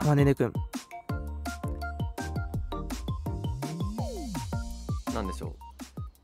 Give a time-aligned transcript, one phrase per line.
[0.00, 0.52] あまねねくん
[5.14, 5.56] なんでしょう。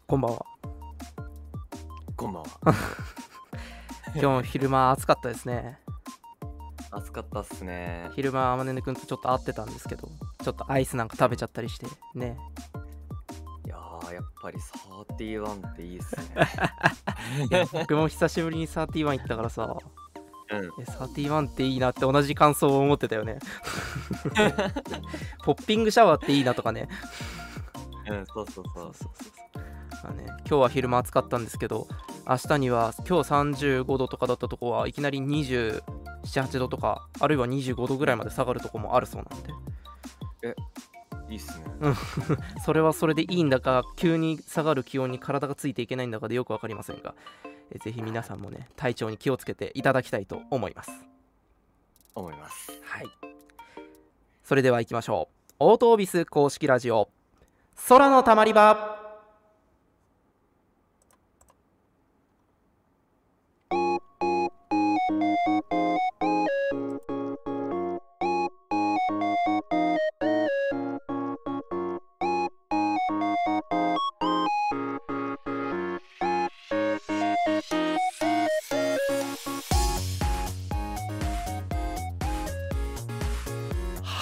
[0.06, 0.46] こんばんは。
[2.16, 2.48] こんばんは。
[4.16, 5.78] 今日昼間暑かったですね。
[6.90, 8.08] 暑かったっすね。
[8.14, 10.08] 昼間あまねねくんとちょっと会ってたんですけど
[10.42, 12.38] ちょっとアイスなんか食べちゃったりしてね。
[13.66, 16.24] いやーやっぱり31っていいっすね。
[17.50, 19.76] いや僕も久しぶりに31行ったからさ
[20.50, 20.64] うん。
[20.64, 23.38] え31っていいなって同じ感想を思ってたよね。
[25.44, 26.88] ポッピングシャワーっていいなとかね。
[28.08, 29.66] うんそうそうそそううそうそう。
[30.04, 31.88] まあね、今日は昼間暑かったんですけど
[32.28, 40.54] 明日には今日35度とかだったとこはいきなり278度とかあるいは25度ぐらいまで下がるとこもあるそうなんで。
[41.28, 41.64] いいっすね。
[42.64, 47.14] それはそれでいいんだか急に下がる気温に体がついていけないんだかでよく分かりませんが
[47.70, 50.90] えぜひ皆さんもね体調に気をつけていただきたいと思います。
[52.14, 52.72] 思います。
[52.82, 53.06] はい。
[54.42, 55.54] それでは行きましょう。
[55.58, 57.08] オートオビス公式ラジオ。
[57.88, 58.95] 空のたまり場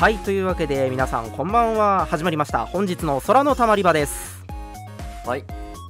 [0.05, 2.05] はいというわけで皆さんこんばんは。
[2.05, 2.67] 始まりました。
[2.67, 4.45] 本日の空のたまり場です。
[5.25, 5.45] はい。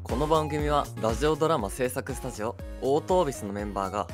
[0.05, 4.07] この番組はラジオドラマ制作スタジオオートオービスのメンバーが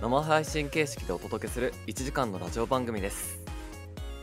[0.00, 3.44] 生配信形式でお届けする1時間のラジオ番組です。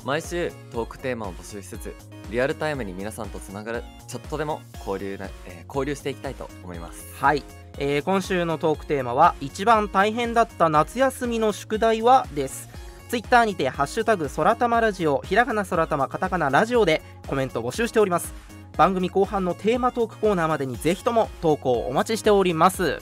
[0.03, 1.94] 毎週トークテーマを募集しつつ
[2.31, 7.05] リアルタイムに皆さんとつながるちょっとでも交流な、えー交流していきたいと思います。
[7.22, 7.44] はい、
[7.77, 12.25] えー今週のトークテーマは一番大変だった夏休みの宿題は？
[12.33, 12.67] です
[13.09, 18.35] ツイッターにてハッシュタグ空玉ラジオひらがな空玉カタカナラジオでコメント募集しております。
[18.77, 23.00] 番組後半のテーマトークコーナーまでにぜひとも投稿お待ちしております。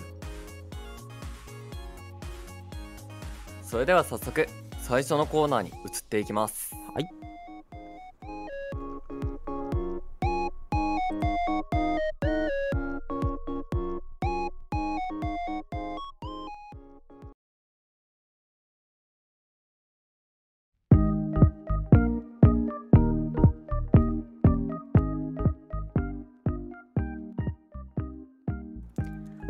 [3.61, 4.47] それでは早速
[4.79, 6.73] 最初のコーナーに移っていきます。
[6.93, 7.16] はい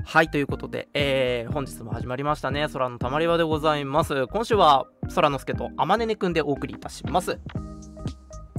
[0.09, 2.65] はいということで、えー本日も始まりましたね。
[2.71, 4.25] 空のたまり場でございます。
[4.27, 7.37] 今週は空の助とあまねねくんでお送りいたします。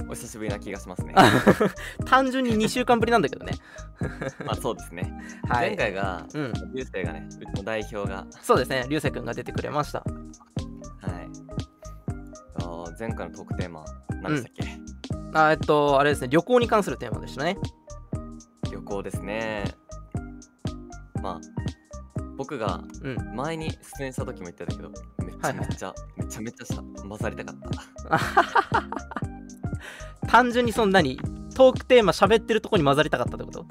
[0.07, 1.15] お久しぶりな気がしますね。
[2.05, 3.53] 単純に2週間ぶりなんだけどね。
[4.45, 5.11] まあそうですね、
[5.47, 5.69] はい。
[5.69, 6.53] 前回がうん。
[6.75, 8.85] 流星がねうちの代表がそうですね。
[8.87, 10.01] 流星くんが出てくれました。
[10.01, 11.29] はい。
[12.99, 13.83] 前回のトークテーマ
[14.21, 14.63] 何でしたっけ、
[15.33, 16.27] あえっとあれですね。
[16.27, 17.57] 旅行に関するテーマでしたね。
[18.71, 19.63] 旅行ですね
[21.21, 21.41] まあ
[22.37, 23.35] 僕がうん。
[23.35, 27.55] 前に出演した時も言ってたけどめちゃめちゃ、めちゃめちゃさ混ざりたかっ
[28.09, 28.19] た。
[30.27, 31.19] 単純にそんなに
[31.55, 33.65] トークテーマ喋ってるとこに混ざりたかったってこと？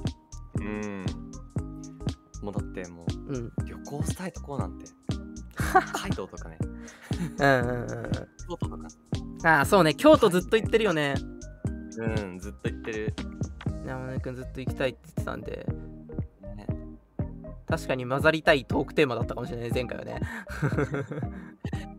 [0.61, 1.07] うん。
[2.43, 3.53] もうだってもううん。
[3.65, 4.87] 旅行したいとこなんて
[5.55, 6.59] 北海道とかね。
[7.39, 7.87] うんうんうん
[8.49, 8.77] 京都とか。
[8.77, 9.95] うんああそうね。
[9.95, 11.15] 京都ずっと行ってるよね。
[11.99, 13.15] うんずっと言ってる、
[13.87, 15.67] 山根くんずっと行きたいって言ってたんで。
[15.69, 15.88] ね、
[17.69, 20.21] 確かに混ざりたいトークテーマだったかもしれない前回はね。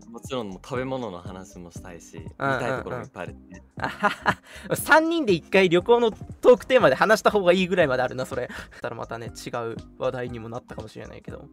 [0.09, 2.59] もちろんもう食べ物の話もしたいし見うんうん。
[2.59, 3.35] たいところもいっぱいある
[3.77, 4.37] はは
[4.69, 8.49] 3人で1回旅行のトークテーマで話した方がいいぐらいまであるなそれ。
[8.81, 11.47] たらまたね違う話題にもなったかもしれないけど、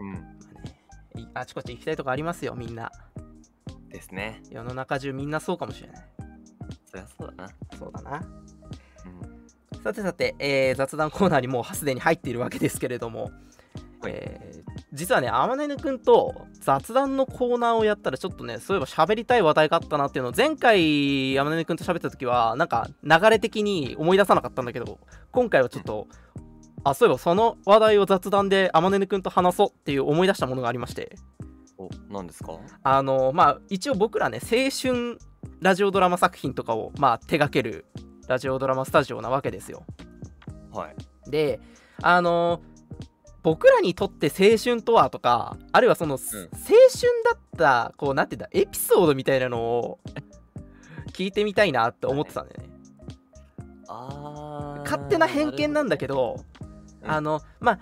[0.00, 0.12] うん。
[0.12, 0.22] まあ
[0.64, 2.90] ねいあちこち行きたいとこありますよみんな。
[3.88, 4.42] ですね。
[4.50, 6.04] 世の中中みんなそうかもしれない。
[6.86, 7.48] そりゃそうだな。
[7.78, 8.16] そうだな。
[8.18, 9.33] うん
[9.84, 13.30] さてさて、えー雑談コーナーにもうすでに入っているわけですけれども、
[14.00, 14.12] はい。
[14.14, 25.00] えー実はねあまねねくんと雑談のコーナーをやったらちょっとねそういえば喋りたい話題があったなっていうのを前回あまねねくんと喋った時はなんか流れ的に思い出さなかったんだけど
[25.32, 26.06] 今回はちょっと
[26.84, 31.16] あそういえばその話題を雑談であまねねくんと話そうっていう思い出したものがありまして。
[31.76, 32.60] お何ですか？
[32.84, 35.18] あのまあ一応僕らね青春
[35.60, 37.86] ラジオドラマ作品とかをまあ手掛ける
[38.28, 39.84] ラジオドラマスタジオなわけですよ。
[40.72, 41.30] はい。
[41.30, 41.60] で
[42.02, 42.60] あの
[43.42, 46.42] 僕らにとって青春とはとかあるいはその、青春
[47.24, 49.98] だったこうなんていうんだエピソードみたいなのを
[51.12, 52.70] 聞いてみたいなって思ってたんだよね、
[53.86, 56.40] あー勝手な偏見なんだけど
[57.02, 57.78] うんあのまあ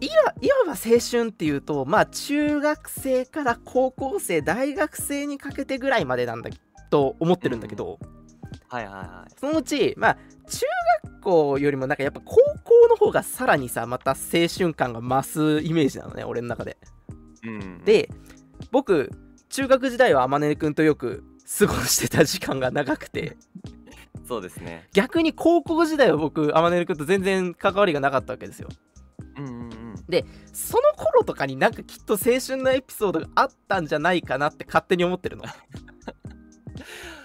[0.00, 6.50] いわいわば青春っていうとまあ中学生から高校生大学生にかけてぐらいまでなんだ
[6.90, 7.98] と思ってるんだけど、
[8.76, 9.32] はいはいはい。
[9.38, 10.18] そのうちまあ
[10.48, 10.66] 中
[11.04, 14.16] 学校よりもなんかやっぱ高校の方がさらにさまた青
[14.54, 16.76] 春感が増すイメージなのね俺の中で。
[17.44, 18.10] うんで
[18.70, 19.10] 僕
[19.48, 21.24] 中学時代は天音くんとよく
[21.58, 23.36] 過ごしてた時間が長くて。
[24.26, 24.88] そうですね。
[24.92, 28.68] 逆に高校時代は僕天音くんと全然関わりがなかったわけですよ。
[29.38, 29.96] うんうんうん。
[30.52, 35.44] その頃とかになんかきっと青春のエピソードがあったんじゃないかなって勝手に思ってるの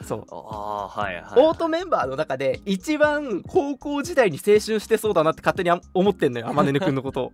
[0.04, 0.26] そう。
[0.32, 1.24] あはいはい。
[1.38, 7.32] オートメンバーの中で一番高校時代に青春してそうだなって勝手にあ思ってんのよ 天音くんのこと。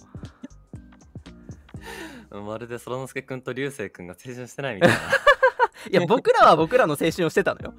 [2.31, 4.91] を まるでそらのすけくんと流星くんが青春してないみたい
[5.91, 7.73] いや僕らは僕らの青春をしてたのよ。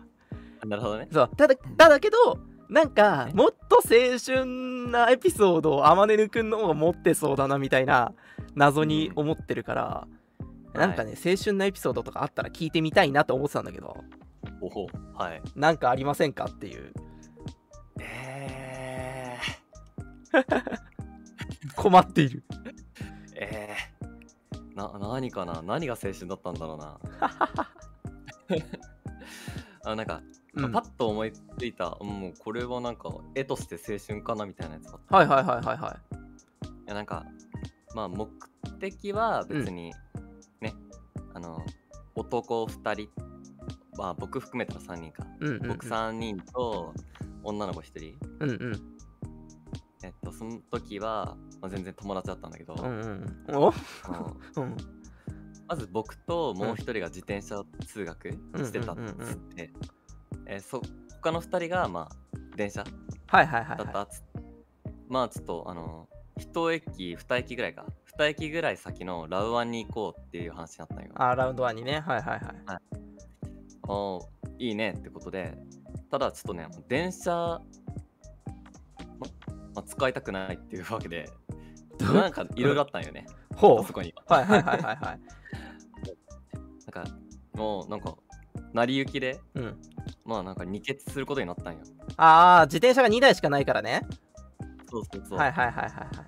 [0.62, 1.08] ななるほどね。
[1.12, 1.30] そう。
[1.36, 2.38] ただただけど
[2.68, 4.44] なんかもっと青春
[4.90, 8.12] なエピソードを天音くんの方が持ってそうだなみたいな
[8.54, 10.06] 謎に思ってるから、
[10.74, 14.04] なんかね、青春なエピソードとかあったら聞いてみたいなと思ってたんだけど
[14.60, 15.42] おほはい。
[15.56, 16.92] なんかありませんかっていう。
[18.00, 19.36] え
[21.76, 22.44] 困っている。
[22.50, 25.62] ー、えー、な何かな？
[25.62, 26.98] 何が青春だったんだろうな。
[29.84, 30.22] あなんか、
[30.54, 30.72] うん。
[30.72, 36.88] パッと思いついたもうこれはなんか絵として青春かなみたいなやつはいはいはいはいはい。
[36.88, 37.24] やなんか
[37.94, 38.28] まあ目
[38.80, 39.92] 的は別に、
[40.60, 40.74] ね
[41.34, 41.64] あの
[42.14, 43.08] 男2人
[43.98, 45.68] まあ僕含めたら3人か、うんうんうん。
[45.68, 46.94] 僕3人と
[47.42, 48.14] 女の子1人。
[48.40, 48.72] うんうん。
[50.04, 53.00] えっとその時は、まあ、全然友達だったんだけど、うん
[53.48, 53.72] うんお？
[55.68, 59.72] まず僕ともう1人が自転車通学してたっうんうんうんうんつって、
[60.46, 60.80] えーそ
[61.20, 62.08] 他の2人がまあ
[62.56, 62.84] 電車
[63.26, 64.22] はいはいはいはだったっつ
[65.08, 66.08] まあちょっとあの
[66.38, 67.84] 1駅2駅ぐらいか。
[68.18, 71.04] 2駅ぐらい先のラウアンに行こうっていう話になったんよ。
[71.06, 72.00] いあラウンドワンにね。
[72.00, 72.78] はいはいはい。
[72.90, 74.20] おー
[74.58, 75.56] いいねってことで
[76.10, 77.60] ただちょっとね電車、ま
[79.18, 79.26] ま
[79.76, 81.30] あ、使いたくないっていうわけで
[82.00, 83.26] なんかいろいろあったんよね
[83.58, 84.14] ほあそこに。
[84.26, 85.20] はいはいはいはいはい。
[86.94, 87.12] なんか
[87.54, 88.16] もうなんか
[88.72, 89.80] 成り行きでうん。
[90.24, 91.80] まあなんか二欠することになったんよ。
[92.16, 94.02] ああ自転車が2台しかないからね。
[94.90, 96.24] そうそうそう、はいはいはいはいは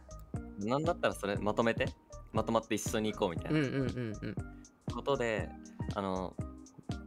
[0.60, 0.66] い。
[0.66, 1.86] なんだったらそれまとめて
[2.32, 3.60] まとまって一緒に行こうみたいな。
[3.60, 4.34] うんうんうんうん。
[4.92, 5.48] ことで、
[5.94, 6.34] あの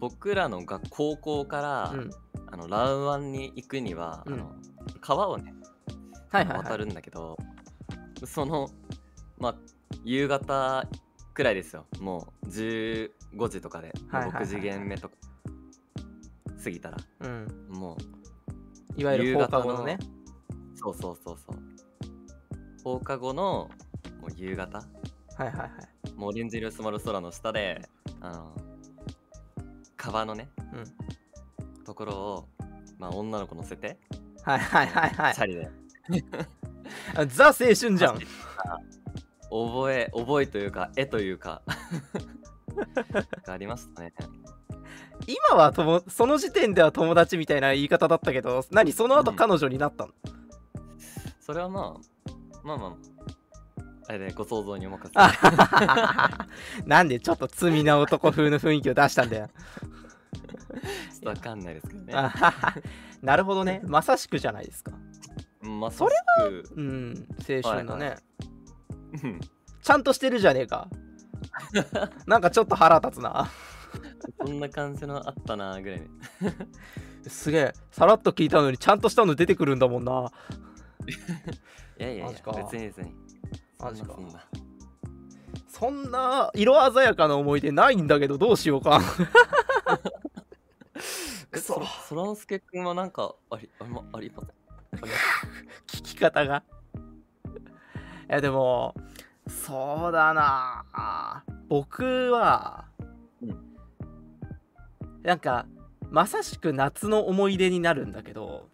[0.04, 2.10] 僕らの学高校から、うん。
[2.52, 4.34] あのラウアンに行くには、うん。
[4.34, 4.52] あの
[5.00, 5.54] 川をね
[6.30, 6.66] はいはいはい。
[6.66, 7.38] 渡るんだけど、
[8.26, 8.70] その
[9.38, 9.56] まあ
[10.04, 10.86] 夕方
[11.34, 11.86] くらいですよ。
[12.02, 13.10] もう15
[13.48, 14.44] 時とかで、はいはいはいはい。
[14.44, 15.16] 6時限目とか
[16.62, 16.98] 過ぎたら。
[17.22, 17.48] うん。
[17.70, 17.96] も
[18.98, 19.98] いわゆる放課後のね。
[20.02, 21.58] うそうそうそうそう。
[22.84, 23.70] 放課後の
[24.20, 24.80] もう夕方。
[24.80, 24.84] は
[25.40, 26.12] いはいはい。
[26.18, 27.88] もうオレンジ色に染まる空の下で
[28.20, 28.73] あの
[30.04, 30.50] 川のね、
[31.86, 32.48] ところを、
[33.00, 33.98] まあ、女の子乗せて、
[34.44, 35.34] はいはいはいはい。
[35.34, 35.70] チャリで。
[37.16, 38.20] あザ青春じゃん。
[39.50, 41.62] 覚え覚えというか絵というか
[43.46, 44.14] がありましたね。
[45.26, 49.38] 今はともその時点では友達みたいな言い方だったけど何その後うん。
[49.38, 50.14] 彼女になったの、
[51.40, 52.96] それはまあまあまあ
[54.08, 55.12] あれでご想像にお任せ。
[55.16, 56.48] あ
[56.86, 59.48] なんでちょっと罪な男風の雰囲気を出したんだよ。
[59.48, 62.14] ちょっとわかんないですけどね。
[63.22, 63.82] なるほどね。
[63.86, 64.92] まさしくじゃないですか。
[65.62, 68.18] まあそれはうん青春だね、はい
[69.24, 69.40] うん。
[69.82, 70.90] ちゃんとしてるじゃねえか。
[72.26, 73.50] なんかちょっと腹立つな。
[74.38, 76.02] こんな感じのあったなぐらい。
[77.24, 77.74] ですげえ。
[77.92, 80.32] さらっと聞いたのにちゃんとしたの出てくるんだもんな。
[82.00, 83.16] いやいやいや別に別に
[83.84, 84.16] マジか。
[84.18, 84.46] な。
[85.68, 89.02] そんな色鮮やかな思い出ないんだけどどうしようか。
[91.52, 94.48] えそらそらのすけくんはなんかありありまあります
[95.88, 96.64] 聞き方が。
[98.30, 98.96] いやでも
[99.48, 101.44] そうだな。
[101.68, 102.86] 僕は、
[103.42, 103.76] うん。
[105.24, 105.66] なんか
[106.10, 108.70] まさしく夏の思い出になるんだけど、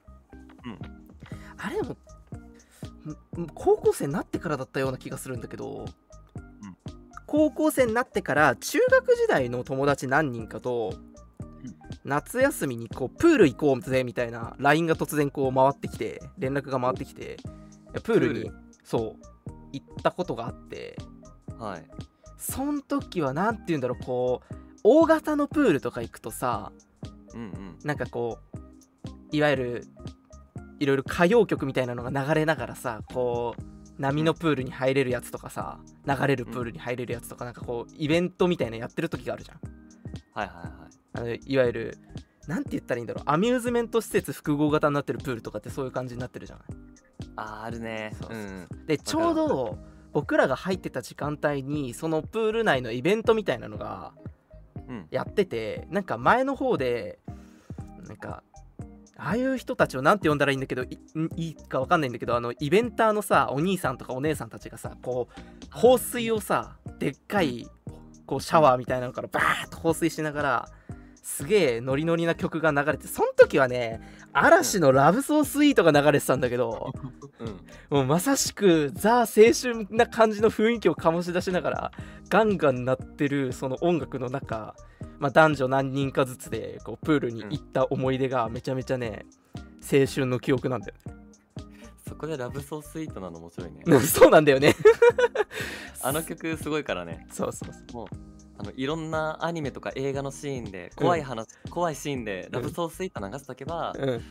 [0.66, 0.80] うん。
[1.58, 1.98] あれでもん
[3.54, 5.86] 高校生になってからだったような気がするんだけど、
[7.26, 10.94] 高校生になってから中学時代の友達何人かと、
[12.04, 17.38] 夏休みにこうプール行こうぜみたいな LINE が突然こう回ってきて連絡が回ってきて
[18.04, 18.52] プールに
[18.84, 19.26] そう
[19.74, 20.98] 行ったことがあって
[21.58, 21.86] はい。
[22.38, 26.72] そん時は何て言うんだろうこう大型のプールとか行くとさ
[27.34, 27.80] うんうん。
[27.84, 29.88] なんかこういわゆる
[30.80, 39.60] いろいろ歌謡曲みたいなのが流れながらさこう波のプールに入れるやつとかさ流れるプールに入れるやつとかなんかこうイベントみたいなのやってる時があるじゃん。
[40.34, 40.70] はいはいはい。
[41.14, 41.98] あのいわゆる
[42.48, 43.24] なんて言ったらいいんだろう。
[43.28, 46.66] アミューズメント施設複合型になってるプールとかってそういう感じになってるじゃない。
[47.36, 48.16] あーあるね。
[48.22, 48.48] そうそうそう。
[48.48, 48.86] うん。
[48.86, 49.78] でちょうど
[50.14, 54.14] 僕らが入ってた時間帯にそのプール内のイベントみたいなのが
[54.88, 55.08] うん。
[55.12, 57.20] やっててなんか前の方で
[58.08, 58.44] なんか
[59.22, 60.98] ああいう人たちを何て呼んだらいいんだけどい
[61.36, 67.68] いかわかんないんだけどあのイベンターのさお兄さんとかお姉さんたちがさこう放水をさでっかい
[68.26, 70.70] こうシャワーみたいなのからバーッと放水しながら
[71.22, 74.02] すげえノリノリな曲が流れてその時はね
[74.34, 76.94] 嵐の「ラブソースイート」が流れてたんだけど
[77.40, 77.60] うん。
[77.90, 81.92] もうまさしくザ青春な感じの雰囲気を醸し出しながら
[82.30, 84.76] ガンガン鳴ってるその音楽の中、
[85.18, 89.26] まあ、男女何人かずつでこうプールに行った思い出がめちゃめちゃね
[89.82, 90.94] 青春の記憶なんだよ
[92.08, 93.84] そこでラブソースイートなの面白いね。
[93.86, 94.76] ね そうなんだよね。
[96.02, 97.28] あの曲すごいからね。
[97.32, 98.29] そうそうそう
[98.60, 104.22] あのいろんなアニメとか映画のシーンで怖い話、怖いシーンでラブソースイート流しとけば、うん、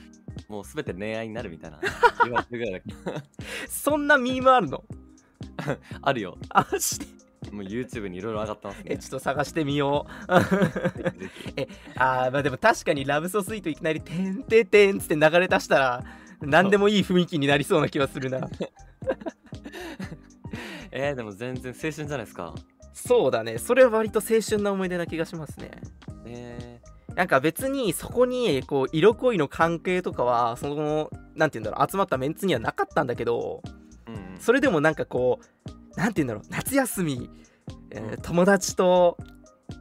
[0.48, 1.80] もうすべて恋愛になるみたいな
[2.24, 3.24] 言われてるぐらいだけ。
[3.70, 4.84] そんなミームあるの？
[6.02, 6.36] あるよ。
[6.50, 7.06] あマジで？
[7.52, 8.84] もう YouTube にいろいろ上がってますね。
[8.86, 10.32] えちょっと探してみよう。
[10.34, 10.40] ぜ
[11.14, 11.68] ひぜひ。
[11.96, 16.04] あーまあでも確かにラブソースイートいきなり「てんてんてん」つって流れ出したら
[16.42, 18.46] 何でもいい雰囲気になりそうな気はするな。
[20.90, 22.54] えー、でも全然青春じゃないですか
[23.06, 23.58] そうだね。
[23.58, 25.70] それは割と青春な思い出な気がしますね。
[26.26, 26.80] え
[27.14, 31.90] なんか別にそこにこう色恋の関係とかはそのなんて言うんだろう。
[31.90, 34.40] 集まったメンツにはなかったんだけどー、うんうん。
[34.40, 35.40] それでもなんかこ
[35.96, 36.44] うなんて言うんだろう。
[36.50, 37.30] 夏休み、
[37.90, 38.20] えーうん。
[38.20, 39.16] 友達と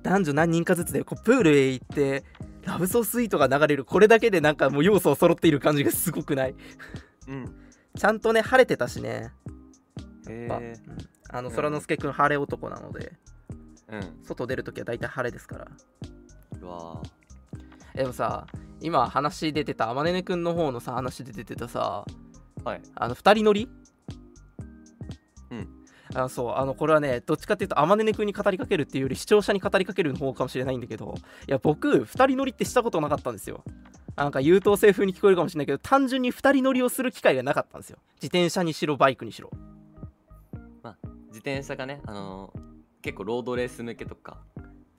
[0.04, 2.24] 男女何人かずつでこうプールへ行って
[2.64, 3.86] ラブソースイートが流れる。
[3.86, 6.56] これだけでなんかもう要素を揃っている感じがすごくない？
[7.28, 7.46] うん。
[7.98, 9.32] ちゃんとね晴れてたしね、
[10.48, 10.76] えまあうん。
[11.30, 14.24] あの空之助くん晴れ男なのでー、うん。
[14.24, 15.68] 外出るときは大体晴れですから。
[16.62, 17.02] うわ
[17.94, 18.48] でもさ
[18.80, 22.82] 今話出てたあまねねくんの方のさ話で出てたさーはい。
[22.96, 23.70] あの2人乗り？
[25.52, 25.68] うん。
[26.14, 31.16] あそうあのこれはねどっちかっていうとあまねねくんに語りかけるっていうより視聴者に語りかけるの方かもしれないんだけど
[31.48, 33.64] いや僕2人乗りってしたことなかったんですよ。
[34.16, 38.00] なんか優等生風に聞こえるかもしれないけど単純に2人乗りをする機会がなかったんですよ。
[38.16, 39.52] 自転車にしろバイクにしろ
[41.28, 42.68] 自転車がねあのー
[43.02, 44.40] 結構ロードレース向けとか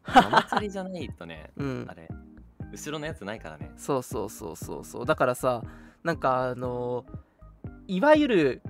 [0.07, 1.87] ママチャリじゃないとねうん。
[1.88, 2.09] あれ
[2.73, 3.71] 後ろのやつないからね。
[3.76, 5.07] そうそうそうそうそう。
[5.07, 5.62] だからさ
[6.04, 7.04] なんかあの
[7.87, 8.62] いわゆる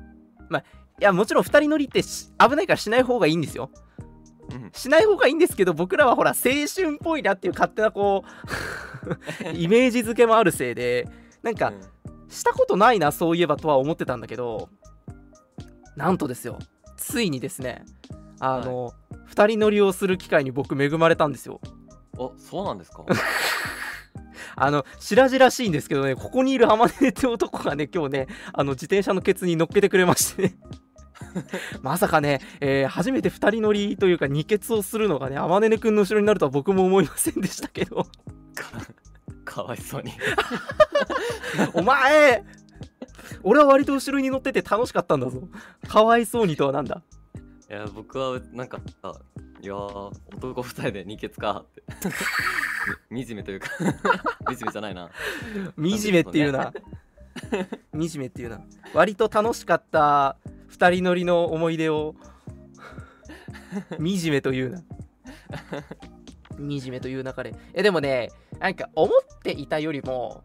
[0.48, 0.62] まあ
[1.00, 3.70] いやもちろん2人乗りってし危ないからしない方がいいんですよ。
[4.50, 4.70] うん。
[4.72, 8.24] しない方がいいんですけど僕らはほら青春っぽいなっていう勝手なこ
[9.44, 11.06] う イメージ付けもあるせいで
[11.42, 11.80] なんかうん。
[12.30, 14.68] したことないなそういえばとは思ってたんだけど
[15.96, 16.58] なんとですよ
[16.98, 17.84] ついにですね
[18.40, 18.92] あの、
[19.30, 21.60] 2人乗りをする機会に僕恵まれたんですよ。
[22.18, 23.04] あそうなんですか？
[24.60, 30.56] あの白々しいんですけどねここにいる浜根って男がね今日ねあの自転車のケツに乗っけてくれましてね。
[31.82, 38.06] まさかね、えー初めて2人乗りというか二ケツをするのがね天音くんの後ろになるとは僕も思いませんでしたけど。
[39.44, 40.12] かわいそうに。
[41.74, 42.44] お前
[43.42, 45.42] 俺は割と後ろに乗ってて楽しかったんだぞ。
[45.88, 47.02] かわいそうにとはなんだ。
[47.70, 49.12] いや僕はなんかあ
[49.60, 51.82] いやー男二人で二血かって。
[53.10, 53.68] み惨めというか。
[53.76, 55.10] 惨めじゃないな。
[55.76, 56.72] 惨めっていうな。
[57.92, 58.60] 惨めっていうな。
[58.94, 60.36] 割と楽しかった
[60.70, 62.14] 2人乗りの思い出を。
[63.98, 64.82] 惨めというな。
[66.56, 67.54] 惨めという中で。
[67.74, 68.30] えでもね
[68.60, 70.42] なんか思っていたよりも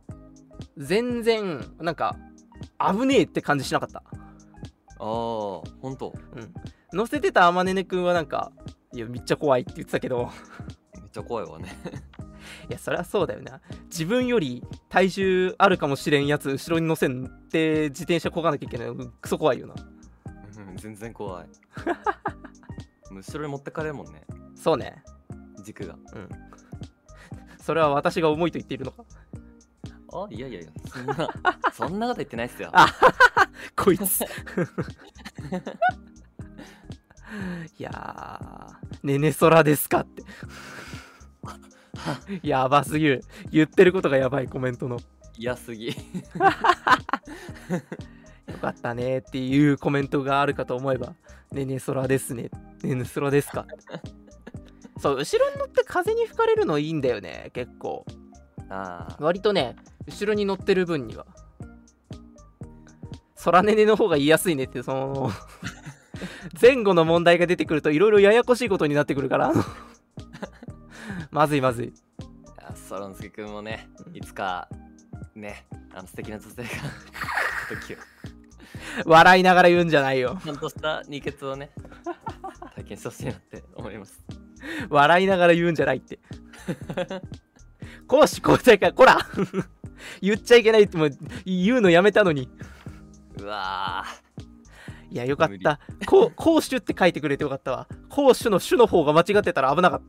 [0.77, 2.17] 全然なんか
[2.91, 3.99] 危ねえって感じしなかった。
[3.99, 4.03] あ
[4.99, 6.13] あほんと？
[6.35, 6.53] うん。
[6.93, 8.51] 乗せてたあまねねくんはなんか
[8.93, 10.29] いやめっちゃ怖いって言ってたけど。
[11.01, 11.75] めっちゃ怖いわね。
[12.69, 13.61] いやそりゃそうだよな。
[13.85, 18.95] 自分より体重あるかもしれんやつ後ろに乗せんって自転車こがなきゃいけない。
[18.95, 19.73] のクソ怖いよな。
[20.67, 21.47] うん全然怖い。
[23.11, 24.23] 後ろに持ってかれるもんね。
[24.55, 25.03] そうね。
[25.63, 25.95] 軸が。
[27.59, 29.03] それは私が重いと言っているのか？
[30.13, 31.29] あいやいやいやそんな
[31.73, 32.69] そんなこと言ってないっすよ。
[32.71, 32.87] あ
[33.75, 34.21] こいつ。
[37.79, 40.23] いやーねねそらですかって。
[42.43, 43.23] やばすぎる。
[43.51, 44.99] 言ってることがやばいコメントの。
[45.35, 45.93] 嫌すぎよ
[48.61, 51.15] かったねっていうコメントがあるかと思えば
[51.51, 52.51] ねねそらですね。
[52.83, 53.65] ねねそらですか。
[54.99, 58.05] そう後ろに乗って風に吹かれるのいいんだよね結構
[58.69, 59.75] ああ割とね
[60.07, 61.25] 後ろに乗ってる分には。
[63.43, 65.31] 空ねねの方が言いやすいねってその
[66.61, 69.53] 前後の問題が出てくるといろいろややこしいことになってくるから。
[71.31, 71.93] まずいまずい。
[72.61, 74.15] やソロンスケ君もねうん。
[74.15, 74.69] いつか
[75.35, 76.69] ねあの素敵な女性が
[77.69, 77.97] 時を
[79.05, 80.39] 笑いながら言うんじゃないよ。
[80.43, 81.71] ちゃんとした二血をね
[82.75, 84.23] 体験してほしいなって思います。
[84.89, 86.19] 笑いながら言うんじゃないって
[88.07, 89.17] 攻守交代かこら。
[90.21, 91.09] 言っちゃいけないってもう
[91.45, 92.49] 言うのやめたのに。
[93.39, 94.03] うわ
[95.09, 95.79] いやよかった。
[96.05, 97.87] こう攻守って書いてくれてよかったわ。
[98.09, 100.03] 攻守の守の方が間違ってたら危なかっー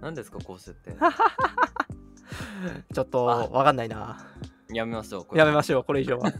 [0.00, 0.92] 何ですかこうしてって？
[0.92, 1.12] た
[2.94, 3.46] ちょっとあ。
[3.48, 4.18] わかんないな。
[4.72, 6.30] やめましょうやめましょうこれ以上は。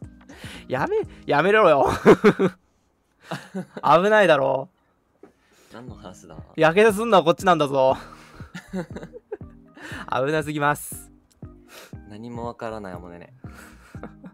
[0.68, 1.88] やめやめろよ。
[3.82, 4.68] 危ないだろ。
[5.72, 6.36] 何の話だ？
[6.56, 7.96] やけどすんのはこっちなんだぞ
[10.10, 11.10] 危なすぎます。
[12.08, 13.34] 何もわからないもんね。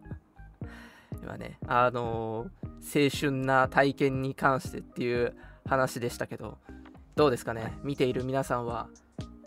[1.22, 2.48] 今ねあのー
[2.84, 6.58] 青春な体験に関してっていう話でしたけど
[7.14, 7.78] どうですかね？
[7.84, 8.88] 見ている皆さんは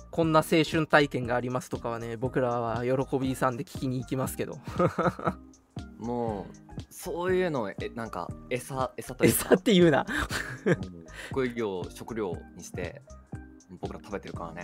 [0.09, 4.57] こんな青春体験がありますとかはね僕らは喜びさんで聞きに行きますけど。
[5.99, 6.47] も
[6.77, 9.45] うそういうのをえなんか餌餌というか。
[9.47, 10.05] 餌って言うな。
[10.65, 10.77] うん。
[11.29, 13.01] 副業食料にして
[13.79, 14.63] 僕ら食べてるから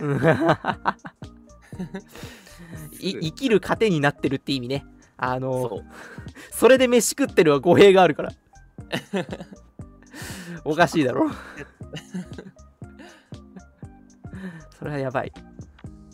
[3.00, 4.84] 生きる糧になってるって意味ね。
[5.16, 5.82] あのー
[6.50, 8.32] それで飯食ってるは語弊があるから。
[10.64, 11.30] おかしいだろ。
[14.78, 15.32] それはやばい。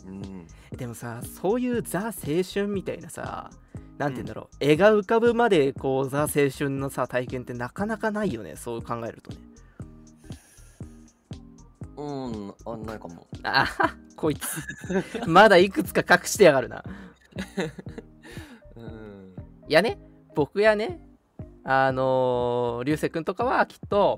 [0.05, 0.47] うん。
[0.75, 2.11] でもさそういうザ青
[2.53, 3.49] 春みたいなさ
[3.97, 8.55] なんて言うんだろう、絵が浮かぶまでこうザ青春のさ体験ってなかなかないよね。
[8.55, 9.37] そう考えるとね
[11.99, 13.27] うんあないかも。
[13.43, 14.63] あはこいつ。
[15.27, 16.83] まだいくつか隠してやがるな。
[18.77, 19.35] うん。
[19.67, 19.99] いやね
[20.33, 21.01] 僕やね
[21.65, 24.17] あのー、流星君とかはきっと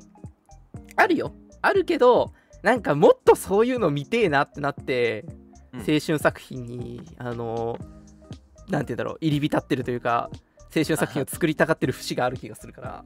[0.96, 1.34] あるよ。
[1.64, 5.26] あるけどなんかもっとそういうの見てえなってなって、
[5.74, 5.80] うん。
[5.80, 10.30] 青春作品にあのー、なんて言うんだろう入り浸ってるというか
[10.76, 13.06] 青春作品を作りたがってる節がある気がするから。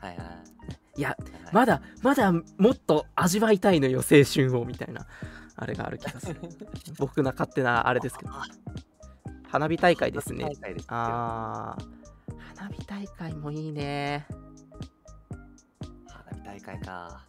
[0.00, 0.54] はいはい
[0.96, 1.54] いやはい。
[1.54, 5.06] まだまだもっと味わいたいのよ青春をみたいな。
[5.56, 6.40] あれがある気がする。
[6.98, 8.32] 僕の勝手なあれですけど。
[8.32, 8.44] あ
[9.48, 10.44] 花火大会ですね。
[10.44, 10.88] 大会ですよ。
[10.90, 11.94] あー。
[12.56, 14.26] 花火大会もいいね。
[16.06, 17.24] 花火大会か。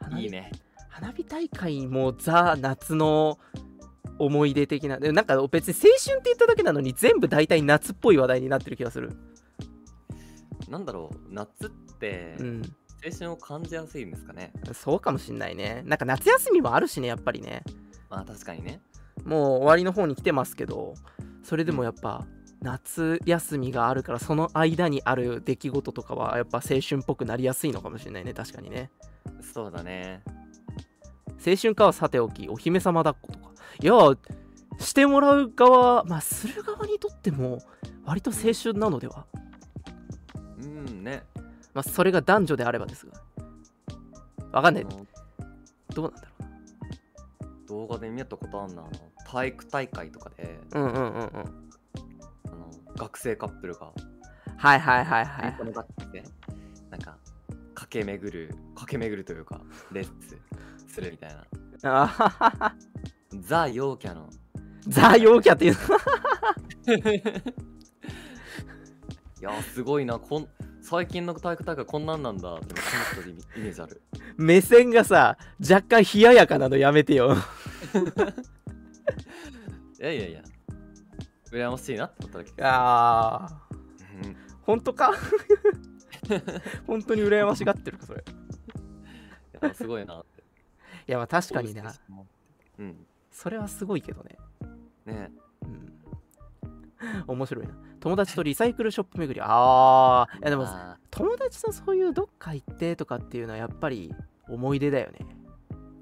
[0.00, 0.50] 花火いいね。
[0.88, 3.38] 花火大会もザ夏の
[4.18, 4.98] 思い出的な。
[4.98, 9.12] でなんか別に青春って言っただけなのに全部大体夏っぽい話題になってる気がする。
[10.68, 11.32] なんだろう。
[11.32, 12.62] 夏ってうん。
[13.04, 15.82] 青春を感じやすいんですかね、そうかもしんないね。
[15.86, 17.64] なんか夏休みもあるしねやっぱりね。
[18.08, 18.80] まあ確かにね。
[19.24, 20.94] もう終わりの方に来てますけど
[21.42, 22.24] それでもやっぱ
[22.60, 28.90] 夏休みがあるからその間にある出来事とかはやっぱ青春っぽくなりやすいのかもしれないね確かにね。
[29.52, 30.22] そうだね。
[31.44, 33.50] 青春かはさておきお姫様抱っことか。
[33.80, 33.94] いや
[34.78, 37.58] してもらう側まあする側にとっても
[38.04, 39.26] 割と青春なのでは？
[40.62, 41.24] うんね
[41.74, 43.12] まあそれが男女であればですが。
[44.52, 44.86] わかんない。
[45.94, 46.28] どうなんだろ
[47.68, 48.82] 動画で見たことあんな
[49.26, 51.10] 体育大会とかでうんうんうんうん。
[52.46, 53.90] あの学生カップルが
[54.56, 55.56] はいはいはいはい。
[55.58, 55.86] なんか
[57.74, 59.60] 駆け巡る駆け巡るというか
[59.92, 60.38] レッツ
[60.86, 61.36] するみたい
[61.82, 62.74] な。
[63.40, 64.28] ザ陽キャの。
[64.86, 65.74] ザ・陽キャっていう
[69.42, 70.20] いやーすごいな。
[70.20, 70.48] こん
[70.80, 72.80] 最近の体育大会こんなんなんだってこ
[73.16, 74.00] の人でイメージある。
[74.36, 77.34] 目線がさ若干冷ややかなのやめてよ。
[79.98, 80.42] いやいやいや。
[81.50, 82.52] 羨ましいなって思っただけ。
[82.60, 84.28] あー。
[84.28, 84.36] うん。
[84.62, 85.12] 本当か？
[86.86, 88.20] 本当に羨ましがってるかそれ。
[88.20, 90.44] いいやすごいなって。
[91.10, 91.92] やまあ確かにな。
[92.78, 93.06] うん。
[93.32, 94.38] それはすごいけどね。
[95.04, 95.32] ね。
[95.62, 95.88] うん
[97.26, 97.74] 面白いな。
[98.00, 99.40] 友達とリサイクルショップ巡り。
[99.44, 104.14] ああいやでもあ友達とそういうどっか行ってとかっていうのはやっぱり
[104.48, 105.18] 思い出だよね。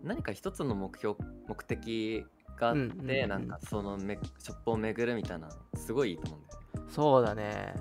[0.03, 1.17] ー何か一つの目標
[1.49, 2.25] 目的
[2.57, 3.29] があって、うんうんうん。
[3.29, 6.93] なんかそのめショップを巡るみたいなすごいいいと思うんだよね。
[6.93, 7.75] そうだね。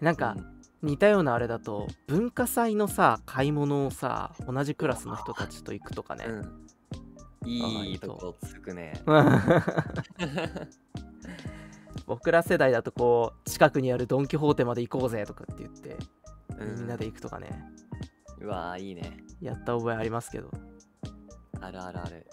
[0.00, 0.60] なんかうん。
[0.82, 6.70] 似たようなあれだと文化祭のさ買い物をさ同じクラスの人たちと行くとかね、うん。
[7.44, 8.94] いいとこつくね
[12.06, 15.96] 僕ら世代だとこう近くにあるドン・キホーテまで行こうぜとかって言って
[16.58, 16.74] うん。
[16.76, 17.48] みんなで行くとかね、
[18.40, 19.18] うわーいいね。
[19.40, 20.50] やった覚えありますけど。
[21.60, 22.26] あるあるある。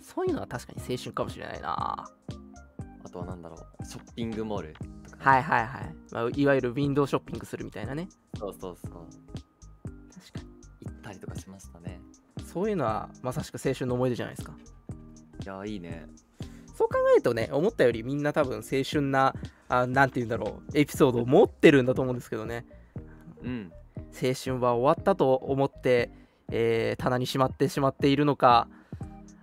[0.00, 2.04] そういうのは確かに青春かもしれないな。
[3.04, 3.84] あとはなんだろう。
[3.84, 4.74] ショッピングモール
[5.08, 5.30] とか。
[5.30, 8.08] はいはいはい、まあ、いわゆるウィンドウショッピングするみたいなね。
[8.38, 8.92] そうそうそう。
[8.92, 10.40] 確か
[10.80, 12.00] 行ったりとかしましたね。
[12.36, 14.54] にそういうのはまさしく青春の思い出じゃないですか。
[15.42, 16.06] いやーいいね
[16.82, 19.34] そう考えるとね思ったよりみんな多分青春な
[19.68, 22.66] あなんて言うんだろうエピソードを持ってるんだと思うんですけどね。
[23.42, 23.72] うん。
[24.10, 26.10] 青春は終わったと思って、
[26.50, 28.68] えー棚にしまってしまっているのか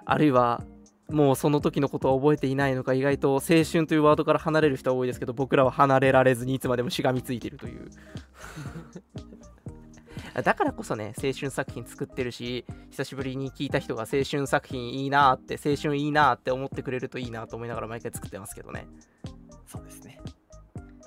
[0.06, 0.64] あるいは
[1.10, 7.90] もうその時のことを覚えていないのか意外と青春というワードから離れる人は多いですけど僕らは離れられずにいつまでもしがみついているという
[10.42, 18.88] だからこそね青春作品作ってるし久しぶりに聞いた人が青春作品いいなーって青春いいなーって思ってくれるといいなと思いながら毎回作ってますけどね。
[19.66, 20.20] そうですね。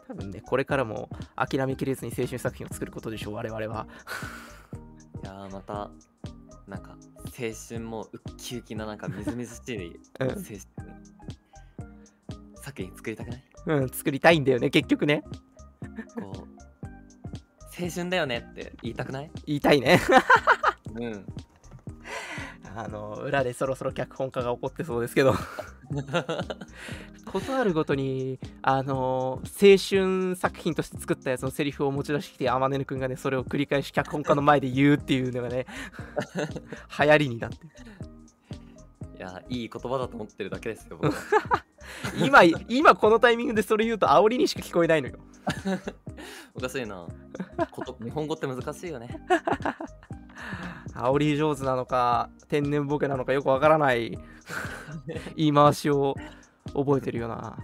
[0.07, 3.87] 多分ねこれからも諦めきれずに青春作品を作ることでしょう我々は。
[5.23, 5.91] いやーまた
[6.67, 9.87] なんか青春もウッキウキななんかみずみずしい
[10.21, 10.29] うん。
[10.31, 10.59] 青春
[12.57, 13.45] 作品作りたくない？
[13.67, 15.23] うん作りたいんだよね結局ね。
[16.15, 16.52] こう
[17.79, 19.31] 青春だよねって言いたくない？
[19.47, 20.01] 言いたいね。
[20.95, 21.27] うん。
[22.75, 25.35] あの裏でそろそろ脚本家が怒ってそうですけど。
[27.27, 35.67] ことあるごとにあの青春作品として作ったやつのセリフを持ち出してきて天音くんがねそれを繰り返し脚本家の前で言うっていうのがね
[36.99, 37.57] 流行りになって。
[37.67, 37.71] い
[39.23, 40.99] やいい言葉だと思ってるだけですよ
[42.19, 45.19] 今今このタイミングでそれ言うと煽りにしか聞こえないのよ。
[46.55, 47.07] おかしいな。
[47.71, 49.21] こと日本語って難しいよね。
[50.95, 54.19] 煽り上手なのか天然ボケなのかよくわからない
[55.37, 56.17] 言い回しを
[56.75, 57.35] 覚えてるよな。
[57.35, 57.57] は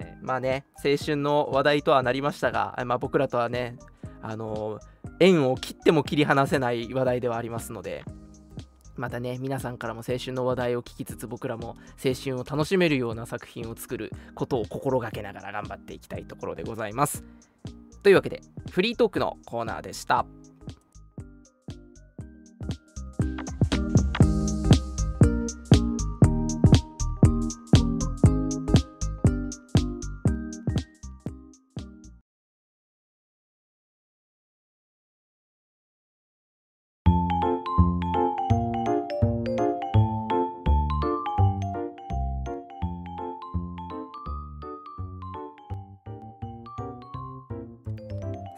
[0.00, 0.18] い。
[0.22, 3.76] まあね、青春の話題とはなりましたが、まあ、僕らとはね、
[4.22, 4.78] あの
[5.20, 8.04] 縁を切っても切り離せない話題ではありますので、
[8.96, 17.24] またね、皆さんからも青春の話題を聞きつつ、僕らも青春を楽しめるような作品を作ることを心がけながら頑張っていきたいところでございます。
[18.02, 20.26] というわけで、フリートークのコーナーでした。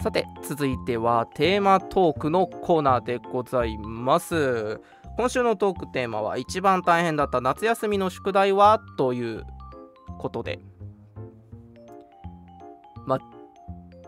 [0.07, 4.81] さて続いてはテーマトークのコーナーでございます。
[5.16, 8.81] 今週のトークテーマは一番大変だった夏休みの宿題は？
[8.97, 9.45] という
[10.21, 10.61] ことで。
[13.05, 13.19] ま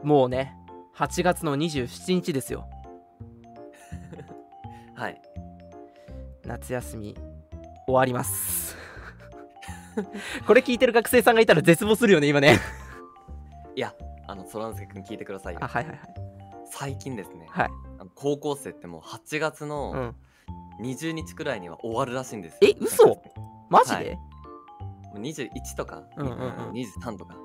[0.04, 0.54] もうね
[0.94, 2.68] 8月の27日ですよ。
[4.94, 5.20] はい。
[6.44, 7.16] 夏休み
[7.86, 8.76] 終わります。
[10.46, 12.60] これ聞いてる学生さんがいたら絶望するよね今ね。
[13.74, 13.92] いや
[14.28, 15.60] あのそらんすけくん聞いてくださいよ。
[15.62, 16.14] あはいはいはい。
[16.70, 17.46] 最近ですね。
[17.48, 17.70] はい。
[17.98, 20.14] あの高校生ってもう8月うのん
[20.82, 22.58] 20日くらいには終わるらしいんですよ。
[22.62, 23.06] え嘘？
[23.06, 23.22] も
[23.70, 24.18] マジで、
[25.14, 26.50] う21とか、うんうんうん。
[26.72, 27.36] 23とか。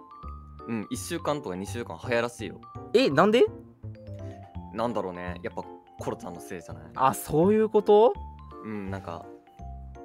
[0.68, 2.60] うん1週間とか2週間早いらしいよ。
[2.94, 3.46] えなんで？
[4.74, 5.40] なんだろうね。
[5.42, 5.64] やっぱ
[6.00, 6.84] コロちゃんのせいじゃない？
[6.96, 8.14] あそういうこと？
[8.66, 9.26] うんなんか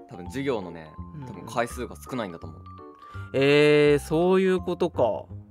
[0.08, 0.90] 多分授業のね
[1.26, 2.62] 多分回数が少ないんだと思う、
[3.34, 5.02] えー、そういうことか。
[5.02, 5.47] い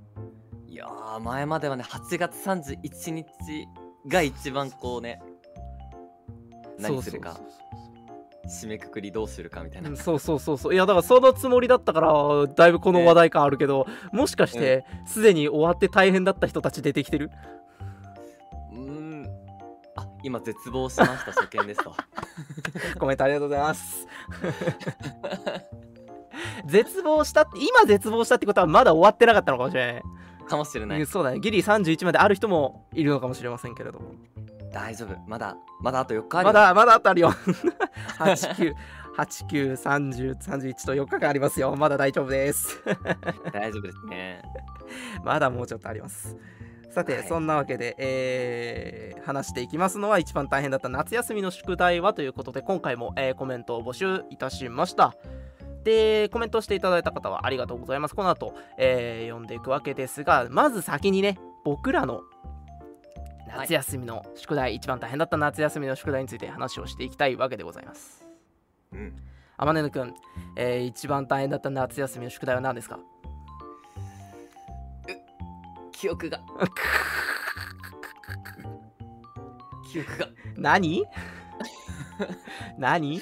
[0.78, 3.26] やー前まではね8月31日
[4.06, 5.20] が一番こうね
[6.78, 7.38] 何するか
[8.48, 9.94] 締めくくりどうするかみたいな。
[9.96, 10.74] そうそうそうそう。
[10.74, 17.30] いやだからそのつもりだったからだいぶこの話題感あるけど、もしかしてすでに終わって大変だった人たち出てきてる？
[18.72, 19.26] うーん。
[19.96, 21.92] あ今絶望しました初見ですと
[22.98, 24.06] コメントありがとうございます。
[26.64, 30.02] 絶望したって今絶望したってことはまだ終わってなかったのかもしれない、
[30.48, 31.00] かもしれない。
[31.00, 31.40] うんそうだね。
[31.40, 34.12] ギリ31まである人もいるのかもしれませんけれども。
[34.72, 35.16] 大丈夫。
[35.26, 37.32] まだまだあと4日あるまだまだあとあるよ。
[38.18, 41.74] 89893031と4日間ありますよ。
[41.76, 42.80] まだ大丈夫です。
[43.52, 44.42] 大丈夫ですね。
[45.24, 46.36] まだもうちょっとあります。
[46.90, 47.28] さて、はい。
[47.28, 55.14] そんなわけで、えー話していきますのは一番大変だった夏休みの宿題はということで今回も、えーコメントを募集いたしました。
[55.88, 58.14] でコメントしていただいた方はありがとうございます。
[58.14, 62.22] この後、えー読んでいくわけですがまず先にね僕らの
[63.48, 68.28] 夏休みの宿題、一番大変だった夏休みの宿題について話をしていきたいわけでございます。
[68.92, 69.16] うん。
[69.56, 70.14] あまねぬくん、
[70.56, 72.98] えー一番大変だった夏休みの宿題は何ですか？
[75.92, 76.40] 記憶が。
[79.90, 80.28] 記憶が。
[80.56, 81.04] 何？
[82.76, 83.20] 何？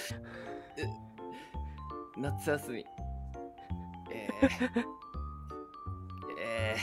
[2.16, 2.84] 夏休み。
[4.10, 4.84] えー、
[6.40, 6.76] え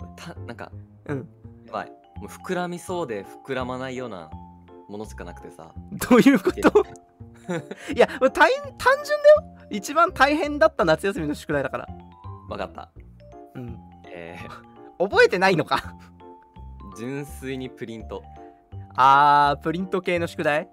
[0.00, 0.70] ー、たなんか
[1.06, 1.28] うん。
[1.66, 1.90] やばい。
[2.16, 4.30] もう膨らみそうで膨らまないような
[4.88, 5.72] ものしかなくてさ。
[6.08, 6.84] どういうこと？
[7.94, 8.48] いや大単
[9.04, 9.66] 純だよ。
[9.70, 11.88] 一番大変だった夏休みの宿題だから。
[12.48, 12.90] わかった。
[13.54, 13.78] うん。
[14.06, 14.38] え
[14.98, 15.96] 覚えてないのか？
[16.92, 18.22] ー、純粋にプリント。
[18.96, 20.68] あープリント系の宿題？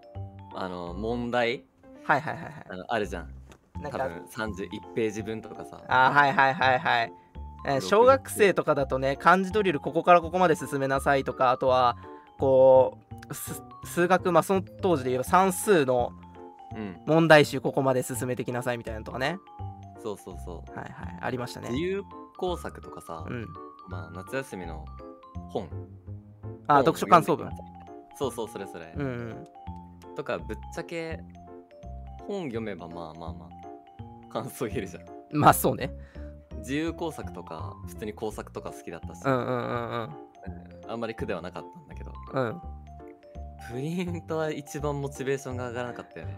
[0.53, 1.65] あの問題？
[2.03, 3.29] はいはいはいはあのあるじゃん。
[3.29, 3.97] いなんか。
[3.97, 5.81] 多分31ページ分とかさ。
[5.87, 7.13] あーはいはいはいはい
[7.67, 11.97] えー小学生とかだとね漢字ドリルここからここまで進めなさいとかあとは
[12.39, 12.97] こ
[13.29, 16.13] うす数学まあその当時で言えば算数の
[16.73, 16.95] うん。
[17.05, 19.37] 問題集ここまで進めてきなさいみたいなのとかね。
[20.01, 20.77] そうそうそう。
[20.77, 21.69] はいはいありましたね。
[21.69, 22.03] 自由
[22.37, 23.45] 工作とかさ、うん。
[23.89, 24.85] まあ夏休みの
[25.49, 25.67] 本。
[26.67, 27.49] あ読書感想文。
[28.17, 29.47] そうそうそれそれ、うんうん。
[30.15, 31.19] とかぶっちゃけ
[32.27, 33.61] 本読めばまあまあまあ
[34.31, 35.03] 感想言えるじゃん。
[35.31, 35.93] まあそうね。
[36.59, 40.01] 自由工作とか普通に工作とか好きだったし、うんうんうんうん。
[40.03, 40.91] うん。
[40.91, 42.13] あんまり苦ではなかったんだけど。
[42.33, 42.61] うん。
[43.69, 46.37] プリントは一番モチベーションが上がらなかったよね。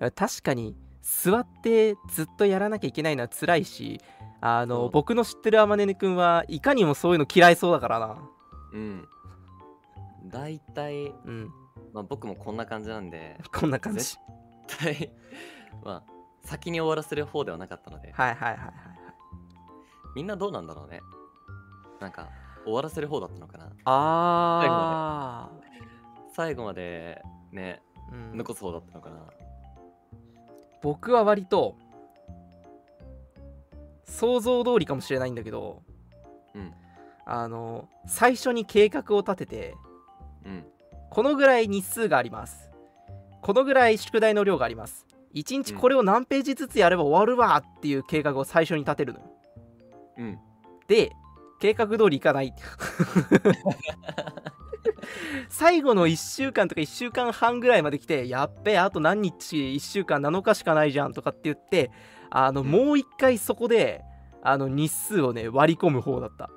[0.14, 4.00] 確かに座ってずっとやらなきゃいけないのは辛いし
[4.40, 8.16] あの僕の知ってるあまねねくんはいかにもそういうの嫌いそうだからな。
[8.72, 9.08] うん。
[10.26, 11.50] 大体、うん
[11.92, 14.00] まあ、僕もこんな感じなんで こんな感じ。
[14.00, 14.18] 絶
[14.66, 15.10] 対
[15.82, 18.12] まあ先に終わらせる方ではなかったので。
[18.12, 18.74] はいはいはいはいはい。
[20.14, 21.00] みんなどうなんだろうね。
[22.00, 22.28] なんか
[22.64, 23.70] 終わらせる方だったのかな。
[23.84, 25.50] あ
[26.32, 27.22] 最後まで。
[27.52, 28.38] ねー、うん。
[28.38, 29.16] 残す方だったのかな。
[30.82, 31.76] 僕は割と
[34.04, 35.82] 想像通りかもしれないんだけど
[36.54, 36.74] うん。
[37.26, 39.76] あの最初に計画を立てて
[40.44, 40.64] うん
[41.10, 42.70] このぐらい日数があります。
[43.42, 45.06] このぐらい宿題の量があります。
[45.34, 49.26] 1日これを何ページずつやれば終わるわっていう計画を最初に立てるのよ。
[50.18, 50.38] うん。
[50.86, 51.12] で
[51.60, 52.54] 計画通りいかない。
[55.48, 61.90] 最後の1週間とか1週間半ぐらいまで来てやっべえあと何日1週間7日しかないじゃんとかって言って
[62.30, 62.70] あのうん。
[62.70, 64.02] もう一回そこで
[64.42, 66.50] あの日数をね割り込む方だった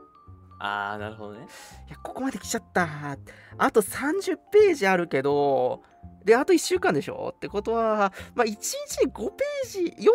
[0.65, 1.45] ああなるほどね。
[1.87, 2.87] いやここまで来ちゃった。
[3.57, 5.83] あと30ページあるけど
[6.23, 7.33] であと1週間でしょ？
[7.35, 8.69] ってことはまあ1日
[9.05, 10.05] に5ページ4ページ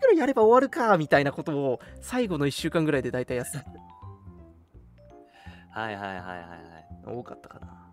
[0.00, 3.64] ぐらいやれば終わるかみたいなことを最後の1週間ぐらいで大体やってた。
[5.80, 7.16] はいはいはいはいはい。
[7.18, 7.92] 多かったかな。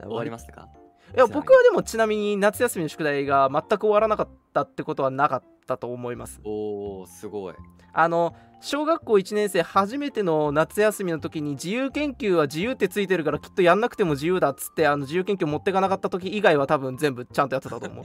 [0.00, 0.68] 終わりましたか？
[1.16, 6.40] いや僕はでもちなみに夏休みの宿題が全く終わらなかったってことはなかったと思います。
[6.44, 7.54] おおすごい。
[7.92, 18.04] あの小学校1年生初めての夏休みの時に自由研究は自由ってついてるからきっとやんなくても自由だっつってあの自由研究持ってかなかった時以外は多分全部ちゃんとやってたと思う。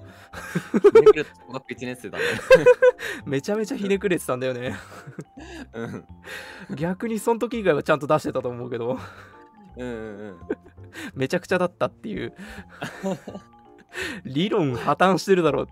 [0.79, 2.23] 小学校1年生だね。
[3.25, 4.75] めちゃめちゃひねくれてたんだよね。
[5.73, 6.05] うん。
[6.75, 8.97] 逆にその時以外はちゃんと出してたと思うけど。
[9.75, 10.39] うんうんうん
[11.13, 12.33] めちゃくちゃだったっていう。
[14.25, 15.67] 理論破綻してるだろう。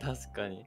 [0.00, 0.66] 確かに。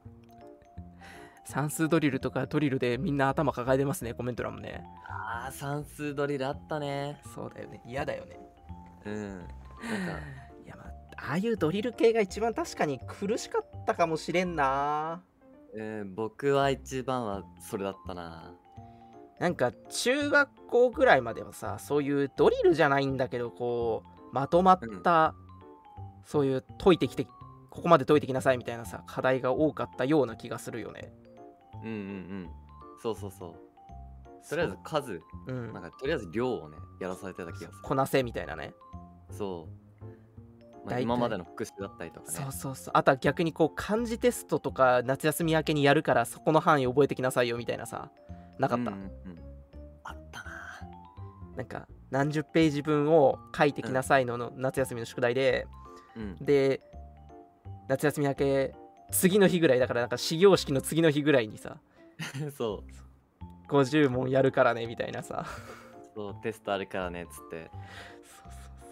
[1.45, 4.83] 算数ドリルとかドリルでみんな頭抱えてますねコメント欄もね。
[5.07, 7.21] ああ算数ドリルあったね。
[7.33, 7.81] そうだよね。
[7.85, 8.39] 嫌だよね。
[9.05, 9.37] うん。
[9.37, 9.47] なんか。
[10.65, 10.87] いやまあ
[11.29, 15.23] ああいうドリル系が一番確かに苦しかったかもしれんな。
[15.73, 18.53] うん僕は一番はそれだったな
[19.39, 25.33] なんか中学校ぐらいまではさそういうドリルじゃないんだけどこうまとまった、
[26.25, 27.25] そういう解いてきて
[27.69, 31.11] ここまで解いてきなさいみたいなさ課題が多かったような気がするよね。
[31.83, 32.49] うんうんうん。
[33.01, 34.49] そうそうそう。
[34.49, 35.21] とりあえず数そう。
[35.47, 35.73] うん。
[35.73, 38.67] なんかとりあえず量をねやらされてた気がすこなせみたいなね。
[38.67, 39.67] るそ
[40.85, 42.37] う、まあ、今までの復習だったりとかね。
[42.37, 42.93] そうそうそう。
[42.95, 48.11] あとは逆にこう漢字テストとか夏休み明けにやるからそこの範囲覚えてきなさいよみたいなさ
[48.59, 49.11] なかった、うんうんうん。
[50.03, 50.51] あったな。
[51.55, 55.67] なんか何十ページ分を書いてきなさいのの夏休みの宿題で、
[56.15, 56.35] うん。
[56.45, 56.81] で
[57.87, 58.75] 夏休み明け
[59.11, 61.77] 次の日ぐらいだからなんか始業式の次の日ぐらいにさ
[62.57, 63.71] そう。
[63.71, 65.45] 50問やるからねみたいなさ。
[66.15, 67.69] そうテストあるからねっつって。
[68.23, 68.91] そうそうそう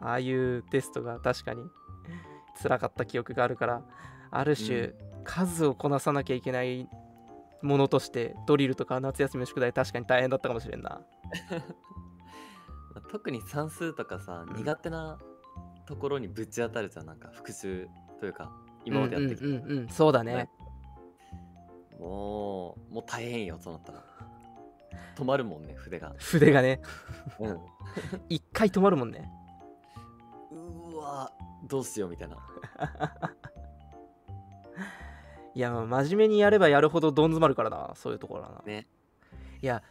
[0.00, 0.08] そう。
[0.08, 1.62] ああいうテストが確かに
[2.62, 3.82] 辛かった記憶があるから
[4.30, 4.94] ある種、うん。
[5.24, 6.88] 数をこなさなきゃいけない
[7.62, 11.00] ものとしてドリルとか夏休みの宿題確かに大変だったかもしれんな。
[13.10, 14.56] 特に算数とかさ、うん。
[14.56, 15.18] 苦手な
[15.86, 17.88] ところにぶち当たるじゃんなんか復習
[18.20, 18.52] というか
[18.84, 20.50] 今までやってきた、うんうんうんうんそうだね。
[21.98, 24.04] もうもう大変よそうなったら。
[25.14, 26.14] 止まるもんね筆が。
[26.18, 26.80] 筆がね。
[27.38, 27.60] うん。
[28.28, 29.30] 一回止まるもんね。
[30.50, 31.30] うわ
[31.68, 32.36] どうしようみたいな
[35.54, 38.62] いや真面目にやればやるほどどん詰まるからなそういうところはな。
[38.64, 38.86] ね。
[39.60, 39.82] いや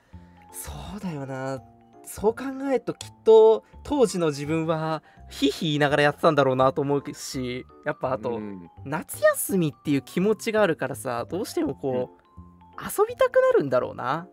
[0.51, 1.61] そうだよな。
[2.03, 8.69] そう考えるときっと当時の自分はヒーヒー言いながらやってたんだろうなと思うしやっぱあと、うん。
[8.85, 14.27] 夏休みっていう気持ちがあるからさどうしてもこう、遊びたくなるんだろうな。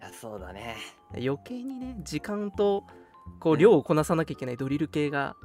[0.00, 0.76] いやそうだね。
[1.12, 2.84] 余計にね時間と
[3.38, 3.58] こううん。
[3.60, 5.36] 量をこなさなきゃいけないドリル系が、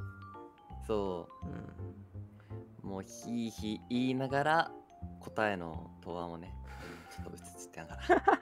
[0.86, 1.46] そう。
[1.46, 1.50] ん。
[2.82, 4.70] うもうヒーヒー言いながら
[5.20, 6.54] 答えの答案をね
[7.18, 8.40] うんちょっとうつつってながら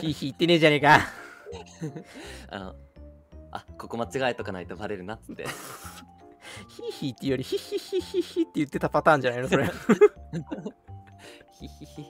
[0.00, 1.00] ヒーヒー言ってねえじゃねえか。
[2.50, 2.74] あの
[3.52, 5.46] あここ間違えとかないとバレるなっつって。
[6.68, 9.70] ヒーヒーっていうよりヒヒヒヒヒって言ってたパターンじゃないのそれ。
[11.52, 12.06] ヒヒヒい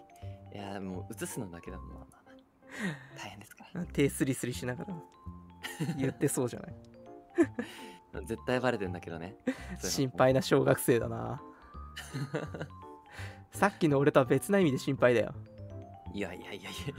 [0.56, 3.84] やもう映すのだけだもんまあまあまあ大変ですから。
[3.86, 4.94] 手スリスリしながら。
[5.96, 6.74] 言ってそうじゃない。
[8.26, 9.36] 絶対バレてんだけどね。
[9.44, 11.42] そういう心の配な小学生だな
[13.54, 15.32] さっきの俺とは別な意味で心配だよ。
[16.12, 16.94] いやいやいやいや。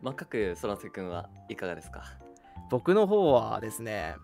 [0.00, 2.04] まあかくそらせくんはいかがですか？
[2.70, 4.14] 僕の方はですね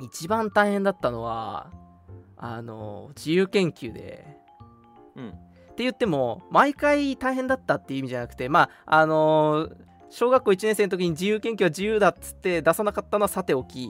[0.00, 1.70] 一番大変だったのは
[2.36, 4.26] あの自由研究で。
[5.14, 5.28] うん。
[5.28, 9.70] って言っても毎回大変だったっていう意味じゃなくてまああの
[10.10, 13.88] 小学校1年生の時に自由研究は自由だっつって出さなかったのはさておき。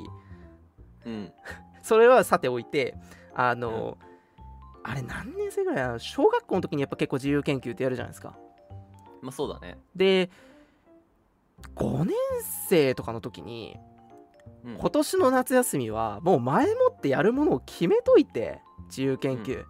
[1.07, 1.33] うん。
[1.83, 2.95] それはさておいて
[3.35, 3.99] あの、
[4.85, 6.01] あれ何年生ぐらい？
[6.01, 8.37] 小学校の時にやっぱ結構自由研究ってやるじゃないですか。
[9.21, 9.79] まあそうだね。
[9.95, 10.31] で
[11.77, 12.15] 5年
[12.69, 13.77] 生とかの時に
[14.65, 14.77] うん。
[14.77, 19.65] 今年の夏休みはもう前もってやるものを決めといて自由研究、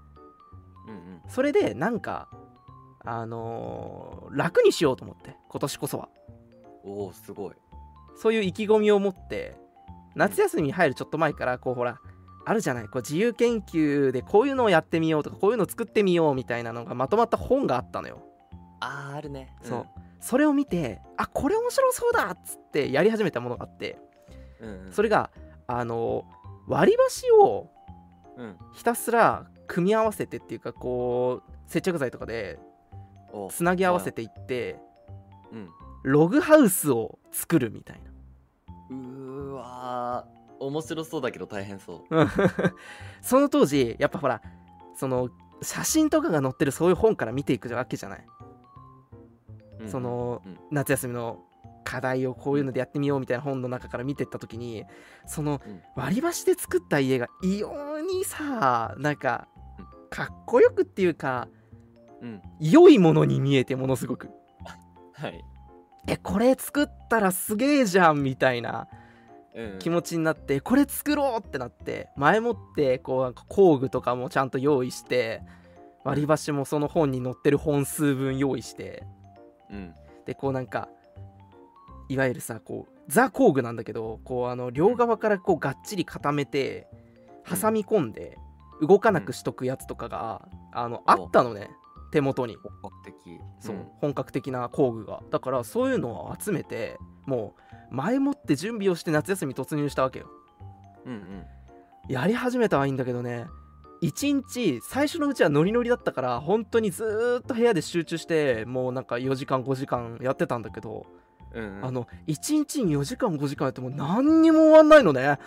[0.86, 0.94] うん。
[0.94, 2.28] うんそれでなんか
[3.04, 6.08] あのー楽にしようと思って今年こそは。
[6.84, 7.54] おおすごい。
[8.16, 9.56] そういう意気込みを持って
[10.14, 11.98] 夏休みに入るちょっと前からこうほら
[12.44, 12.84] あるじゃない？
[12.88, 18.22] こう自由研究でこういうのをやってみようとかこういうのを作ってみようみたいなのがまとまった本があったのよ。
[18.80, 19.54] あーあるね。
[19.62, 19.86] そう。
[20.20, 23.98] それを見てあこれ面白そうだっつってやり始めたものがあって。
[24.60, 24.92] うんうんうん。
[24.92, 25.30] それが
[25.66, 26.24] あの
[26.66, 27.70] 割り箸を
[28.36, 28.56] うん。
[28.72, 32.58] ひたすら組み合わせてっていうかこう接着剤とかで
[33.32, 34.78] おつなぎ合わせていって
[35.52, 35.68] うん。
[36.02, 38.10] ログハウスを作るみたいな。
[38.90, 42.14] うーわー面白そうだけど大変そう。
[43.20, 44.42] その当時やっぱほら
[44.94, 45.30] その
[45.62, 48.26] 写真とかが載ってるそういう本から見ていくわけじゃない、
[49.80, 50.58] うんそのうん。
[50.70, 51.40] 夏休みの
[51.84, 54.84] 課題をこういうのでやってみようみたいな本の中から見てった時に
[55.26, 55.82] そのうん。
[55.96, 59.48] 割り箸で作った家が異様にさなんか
[59.78, 59.86] うん。
[60.10, 61.48] かっこよくっていうか
[62.20, 62.42] うん。
[62.60, 64.30] 良いものに見えてものすごく。
[65.14, 65.44] はい。
[66.08, 68.88] えこれ作ったらすげえじゃんみたいな。
[68.92, 69.01] うん
[69.78, 75.42] 気持ちになってこれ作ろうってなって前もってこうなんか工具とかもちゃんと用意して
[76.04, 79.04] 割り箸もその本に載ってる本数分用意して
[79.70, 79.94] うん。
[80.24, 80.88] でこうなんか
[82.08, 86.86] いわゆるさこうザ工具なんだけどこうあの両側からこうがっちり固めて
[87.44, 88.38] 挟み込んで
[88.80, 91.70] 動かなくしとくやつとかがあのあったのね
[92.12, 92.56] 手元に。
[92.56, 93.88] 本格的そう、ん。
[94.00, 95.22] 本格的な工具が。
[95.30, 97.54] だからそういうのを集めても
[97.90, 100.30] う前もって準備をして夏休み突入したわけよ。
[101.06, 101.44] うんうん。
[102.08, 103.46] やり始めたはいいんだけどね。
[104.02, 111.06] 1日最初のうちはノリノリだったから本当にずーっと部屋で集中してもうなんか4時間5時間やってたんだけど、
[111.54, 111.84] うんうん。
[111.84, 115.38] あの1日に4時間5時間やっても何にも終わんないのね。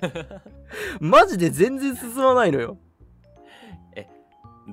[1.00, 2.78] マジで全然進まないのよ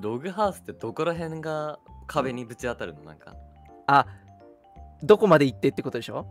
[0.00, 3.02] ログハウスってどこら辺が壁にぶち当たるの？
[3.02, 3.34] なんか。
[3.86, 4.06] あ
[5.02, 6.26] どこまで行ってってことでしょ？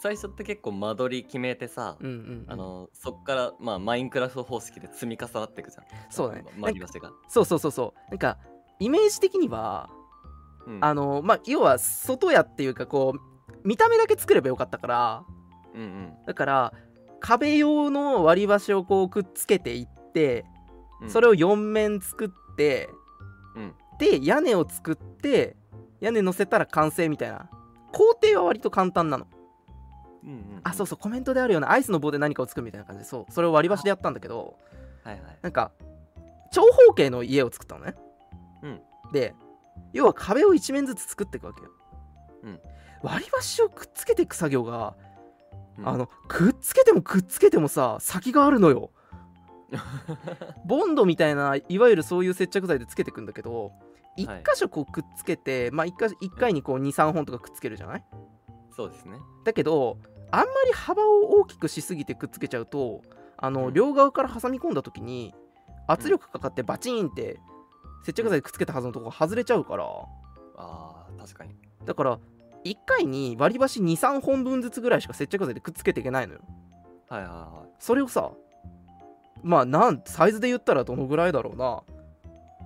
[0.00, 5.84] 最初って結構間取り決めてさ、うんうん、うん、あのそっからまあマインクラフト方式で積み重なっていくじゃん。
[6.10, 6.44] そうだね。
[6.56, 8.38] ま割り箸が、そうそうそうそうなんか
[8.80, 9.88] イメージ的には
[10.66, 15.24] うんあのまあ要は外屋っていうかこう見た目だけ作ればよかったから
[15.74, 16.72] うんうんだから
[17.20, 20.44] 壁用の割り箸をこうくっつけていって、
[21.00, 22.88] うんそれを4面作って、
[23.56, 23.74] うん。
[23.98, 25.56] で屋根を作って
[26.00, 27.48] 屋根乗せたら完成みたいな。
[27.92, 29.26] 工程は割と簡単なの、
[30.24, 34.56] うんうんあそうそうコメントであるようなアイスの棒で何かを作るみたいな感じでそうそれを割り箸でやったんだけど
[35.04, 35.38] はいはい。
[35.42, 35.72] なんか
[36.52, 37.94] 長方形の家を作ったのね、
[38.62, 38.80] うん。
[39.12, 39.34] で
[39.92, 41.70] 要は壁を一面ずつ作っていくわけよ、
[42.44, 42.60] うん。
[43.02, 44.94] 割り箸をくっつけていく作業が、
[45.78, 45.88] うん。
[45.88, 48.90] あのくっつけてもくっつけてもさ先があるのよ
[50.64, 53.72] ボンドみたいないわゆるそういう接着剤でつけていくんだけど
[54.16, 54.42] 一はい。
[54.44, 58.04] 箇所こうくっつけて、まあ一箇一回にこう23本とかくっつけるじゃない？
[58.76, 59.18] そうですね。
[59.44, 59.98] だけど
[60.30, 63.02] あんまり幅を大きくしすぎてくっつけちゃうと
[63.38, 63.74] あの、うん。
[63.74, 65.34] 両側から挟み込んだ時に
[65.86, 67.38] 圧力かかってバチンって
[68.04, 69.84] 接着剤くっつけたはずのとこ外れちゃうから。
[70.56, 71.56] あー確かに。
[71.86, 72.18] だから
[72.64, 76.40] 1回に割り箸23本分ずつぐらいしか接着剤でくっつけていけないのよ。
[77.08, 78.30] はいはいはそれをさ
[79.42, 81.82] まあなんサイズで言ったらどのぐらいだろうな。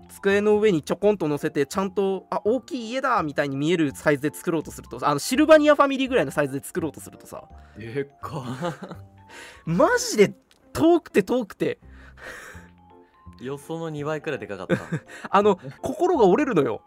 [0.09, 7.45] 机の上にちょこんと乗せてちゃんとあ大きい家だみたいに見えるサイズで作ろうとするとあのシルバニアファミリーぐらいのサイズで作ろうとするとさ。
[7.77, 8.45] いでっか。
[9.66, 10.33] マジで
[10.72, 11.79] 遠くて遠くて。
[13.41, 14.77] 予想の2倍くらいでかかった。
[15.29, 16.83] あの心が折れるのよ。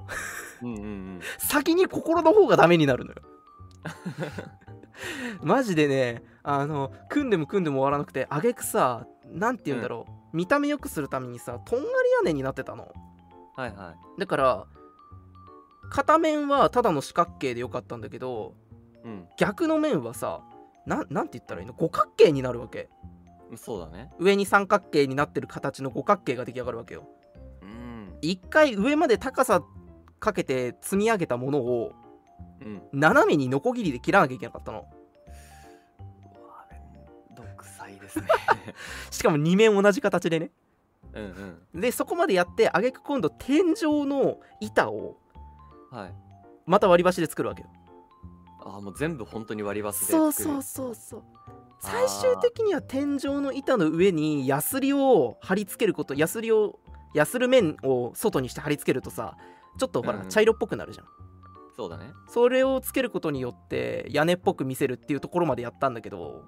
[0.64, 1.20] うんうんうん。
[1.38, 3.18] 先に心の方がダメになるのよ。
[5.42, 12.91] マジでねあの組んでも組んでも終わらなくてあげくさなんて言うんだろう、見た目良くするためにさとんがり屋根になってたの。
[13.55, 14.19] はいはい。
[14.19, 14.65] だから
[15.89, 18.55] 片面はただの四角形でよかったんだけど
[19.03, 19.27] うん。
[19.38, 20.41] 逆の面はさ
[20.86, 21.73] なんなんて言ったらいいの？
[21.73, 22.89] 五角形になるわけ。
[23.55, 24.11] そうだね。
[24.19, 27.07] 上に三角形になってる形の五角形が出来上がるわけよ。
[27.61, 28.17] うん。
[28.21, 29.61] 一回上まで高さ
[30.19, 31.91] かけて積み上げたものを
[32.61, 32.82] うん。
[32.93, 34.86] 斜めにノコギリで切らなきゃいけなかったの
[38.10, 38.28] ですね。
[39.12, 40.51] しかも2面同じ形でね。
[41.14, 41.82] うんうん。
[41.82, 45.18] でそこまでやってあげく今度天井の板を
[45.91, 46.14] はい。
[46.66, 47.70] また割り箸で作るわけよ。
[48.62, 50.32] あもう全部本当に割り箸で作る。
[50.32, 51.24] そうそうそうそう。
[51.80, 56.80] 最終的には天井の板の上にヤスリを貼り付けることヤスリを
[57.14, 59.38] ヤスる面を外にして貼り付けるとさ
[59.78, 60.30] ちょっとほら、うん。
[60.30, 61.05] 茶色っぽくなるじゃん。
[61.76, 62.12] そうだね。
[62.28, 66.43] それをつけることによって屋根っぽく見せるっていうところまでやったんだけど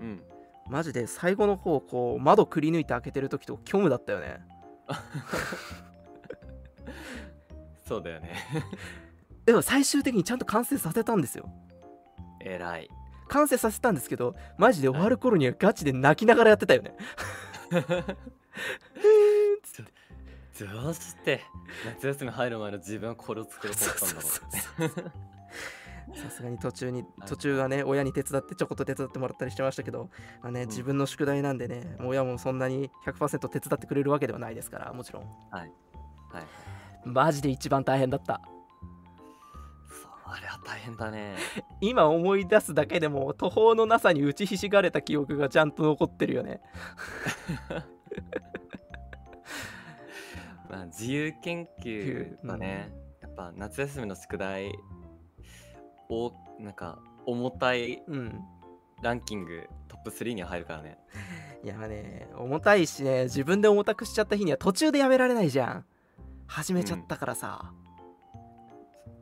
[0.00, 0.22] うん
[0.68, 4.40] マジで最後の方こう窓くり抜いて開けてる時とか虚無だったよね。
[7.86, 8.34] そうだよね。
[9.46, 11.50] でも最終的にちゃんと完成させたんですよ。
[12.40, 12.90] えらい。
[13.28, 16.94] 完成させたんですけどマジで終わる頃にはガチで泣きながらやってたよね。
[20.60, 21.42] どうして
[21.84, 25.12] 夏休み入る前の自分はこれを作ろうと思ったんだろう
[26.14, 27.28] さすがに途中にはい。
[27.28, 30.10] 途中はね親に手伝ってちょこっと手伝ってもらったりしてましたけど、
[30.42, 30.68] まあね、ん。
[30.68, 35.24] 自分の宿題なんでね、親もそんなに100%手伝ってくれるわけではないですからもちろん。
[35.50, 35.72] はい。
[37.04, 38.40] マジで一番大変だった。
[39.88, 41.36] そうあれは大変だね。
[41.80, 46.60] 今思い出すだけでも途方のなさに打ちひしがれた記憶がちゃんと残ってるよね。
[50.68, 52.92] まあ自由研究はね、
[53.22, 54.72] やっぱ夏休みの宿題
[56.08, 58.40] をなんか重たいうん。
[59.02, 60.98] ランキングトップ3には入るからね。
[61.64, 65.84] いやね重たいしね自分で重たくしちゃった日には途中でやめられないじゃん。
[66.46, 67.72] 始めちゃったからさ、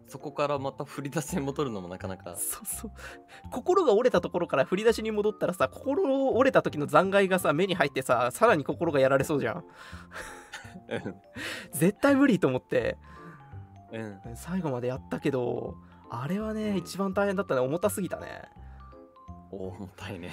[0.06, 2.36] そこからまた振り出しに戻るのもなかなか。
[2.36, 2.90] そうそう。
[3.50, 9.64] 心が折れたところから振り出しに戻ったらさ心折れた時の残骸がさ目に入ってささらに心がやられそうじゃん。
[11.72, 12.96] 絶対無理と思って。
[13.92, 14.36] うんうん。
[14.36, 15.74] 最後までやったけど
[16.10, 17.60] あれはね一番大変だったね。
[17.60, 18.42] 重たすぎたね。
[19.50, 20.30] 重たいね。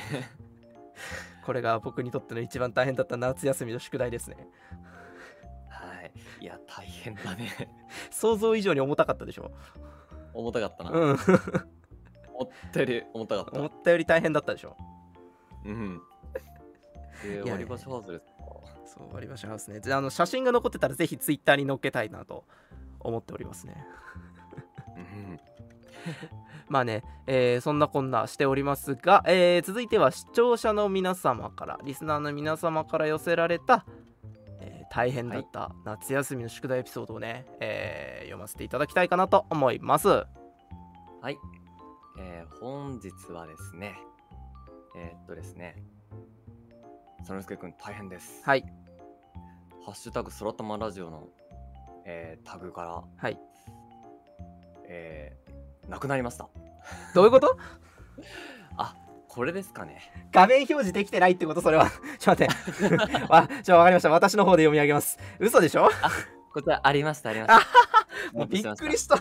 [1.46, 4.48] これが僕にとっての一番大変だった夏休みの宿題ですね。
[5.70, 6.12] はい。
[6.42, 7.70] いや大変だね。
[8.12, 9.52] 想像以上に重たかったでしょ。
[10.34, 11.18] 重たかったな、うん。
[12.34, 13.60] 思ったより重たかった。
[13.60, 14.78] 思ったより大変だったでしょ。
[15.66, 16.02] うん。
[17.24, 18.26] でいや割り箸外れた
[18.86, 19.80] そう割り箸ハウスね。
[19.80, 22.46] であの写真が残ってたらぜひツイッターに載っけたいなと
[23.00, 23.86] 思っておりますね。
[24.96, 25.40] うん
[26.70, 33.86] まあね、えーそんなこんなしておりますが、えー続いては視聴者の皆様からリスナーの皆様から寄せられた、
[34.60, 40.08] えー大変だった夏休みの宿題エピソードをね、えー読ませていただきたいかなと思います。
[40.08, 40.26] は
[41.30, 41.38] い、
[42.20, 43.96] えー本日はですね
[44.96, 45.84] えーっとですね
[47.24, 48.44] そのすけくん大変です。
[48.46, 48.66] はい。
[49.86, 51.28] ハッシュタグそらたまラジオの、
[52.06, 53.40] えータグからはい。
[54.86, 55.43] えー
[55.90, 56.48] なくなりました。
[57.14, 57.58] どういうこと？
[58.78, 58.96] あ
[59.28, 60.00] これですかね。
[60.32, 61.62] 画面表示できてないってこと？
[61.62, 61.90] それは。
[62.20, 63.24] ちょっと待って。
[63.32, 64.10] わちょわかりました。
[64.10, 65.18] 私の方で読み上げます。
[65.40, 65.90] 嘘でしょ？
[66.54, 68.38] こちらありましたありました。
[68.38, 69.18] もうびっくりした。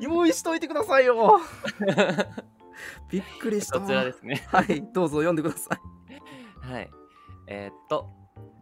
[0.00, 1.40] 用意しといてくださいよ。
[3.10, 3.80] びっくりした。
[3.80, 4.46] こちらですね。
[4.52, 6.72] はいどうぞ読んでください。
[6.72, 6.90] はい。
[7.48, 8.08] えーっと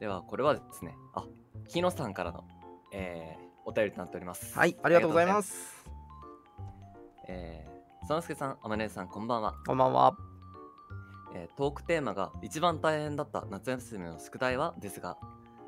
[0.01, 0.97] ではこれはですね。
[1.15, 1.25] あ
[1.69, 2.45] 日野さんからの、
[2.93, 4.57] えーお便りとなっております。
[4.57, 5.76] はいありがとうございますす
[7.29, 9.55] えー、そのすけさんあまねさんこんばんは。
[9.67, 10.17] こんばんは。
[11.35, 15.17] えートークテーマが一番大変だった夏休みの宿題はですが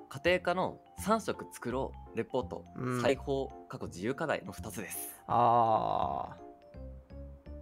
[0.08, 5.20] 家庭科の3食作ろうレポート、うん裁縫過去自由課題の2つです。
[5.26, 6.28] あ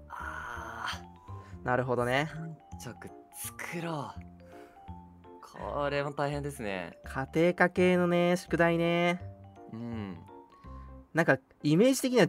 [0.08, 1.66] あー。
[1.66, 2.30] なるほどね。
[2.32, 4.20] ー3食作ろう。
[5.42, 6.98] これも大変ですね。
[7.04, 9.20] 家庭科系のね宿題ね。
[9.72, 10.18] うん。
[11.14, 12.28] なんかイメージ的には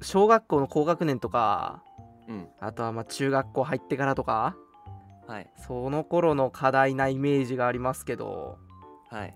[0.00, 1.82] 小学校の高学年とか
[2.28, 2.48] うん。
[2.60, 4.56] あとはまあ中学校入ってからとか
[5.26, 5.50] はい。
[5.66, 8.58] その頃の課題なイメージがありますけど
[9.10, 9.34] はい。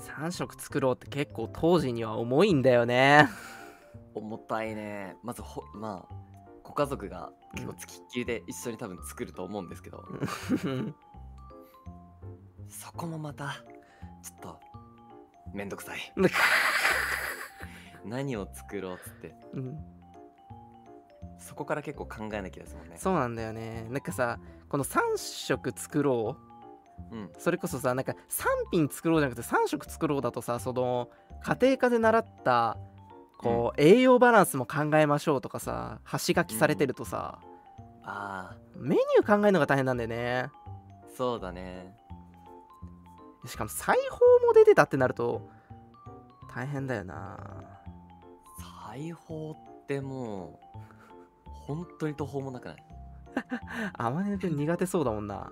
[0.00, 3.28] 3食作ろうって結構当時には重いんだよね。
[4.14, 5.16] 重たいね。
[5.22, 6.14] まずほまあ
[6.64, 10.04] ご家族が結構つきっきりで一緒に多分作ると思うんですけど、
[12.68, 13.64] そこもまた
[14.22, 14.60] ちょっと
[15.52, 16.12] めんどくさい
[18.04, 19.34] 何を作ろうっつって。
[19.54, 19.78] うん。
[21.38, 22.96] そこから結構考えなきゃですもんね。
[22.96, 23.86] そうなんだよね。
[23.90, 24.38] なんかさ
[24.68, 26.36] この3食作ろ
[27.10, 27.16] う。
[27.16, 27.30] うん。
[27.38, 28.16] それこそさなんか3
[28.70, 31.08] 品作ろうじゃなくて3食作ろうだとさその
[31.42, 32.76] 家庭科で習った
[33.38, 37.38] こう、栄養バランスも考えましょうとかさ端書きされてるとさ、
[38.04, 40.40] あメニュー考えるのが大変なんだよね。
[40.40, 40.52] あ
[41.16, 41.96] そうだね。
[43.46, 45.48] しかも裁縫も出てたってなると
[46.54, 47.79] 大変だよな
[48.90, 50.58] 裁縫っても
[51.46, 52.84] う本当に途方もなくない？
[53.94, 55.36] あまねくん苦手そうだもんな。
[55.36, 55.42] な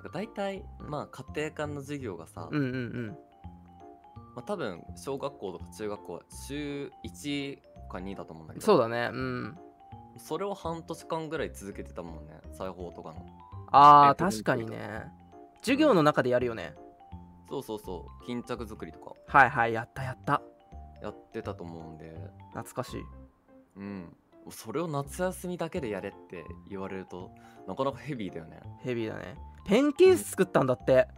[0.00, 3.08] んか大体まあ家庭科の授業がさ、うんうんうん。
[4.34, 7.58] まあ、多分小学校とか中学校は週1
[7.88, 9.10] か2だと思うんだけどそうだね。
[9.12, 9.58] うん。
[10.16, 13.26] それを半年間ぐらい続けてたもんね裁縫とかの。
[13.70, 14.24] あーえっと。
[14.24, 15.12] 確かにね。
[15.60, 16.74] 授業の中でやるよね。
[17.48, 18.24] そうそうそう。
[18.26, 19.12] 巾着作りとか。
[19.26, 20.40] はいはいやったやった
[21.04, 22.16] やってたと思うんで。
[22.54, 23.02] 懐かしい。
[23.76, 24.16] うん。
[24.50, 27.30] それを夏休みだけでやれって言われると
[27.66, 28.60] なかなかヘビーだよね。
[28.82, 29.36] ヘビーだね。
[29.66, 31.08] ペンケース作ったんだって。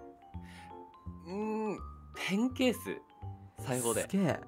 [1.26, 1.78] うーん。
[2.16, 2.78] ペンケース。
[3.64, 4.02] 裁縫で。
[4.02, 4.40] すげえ。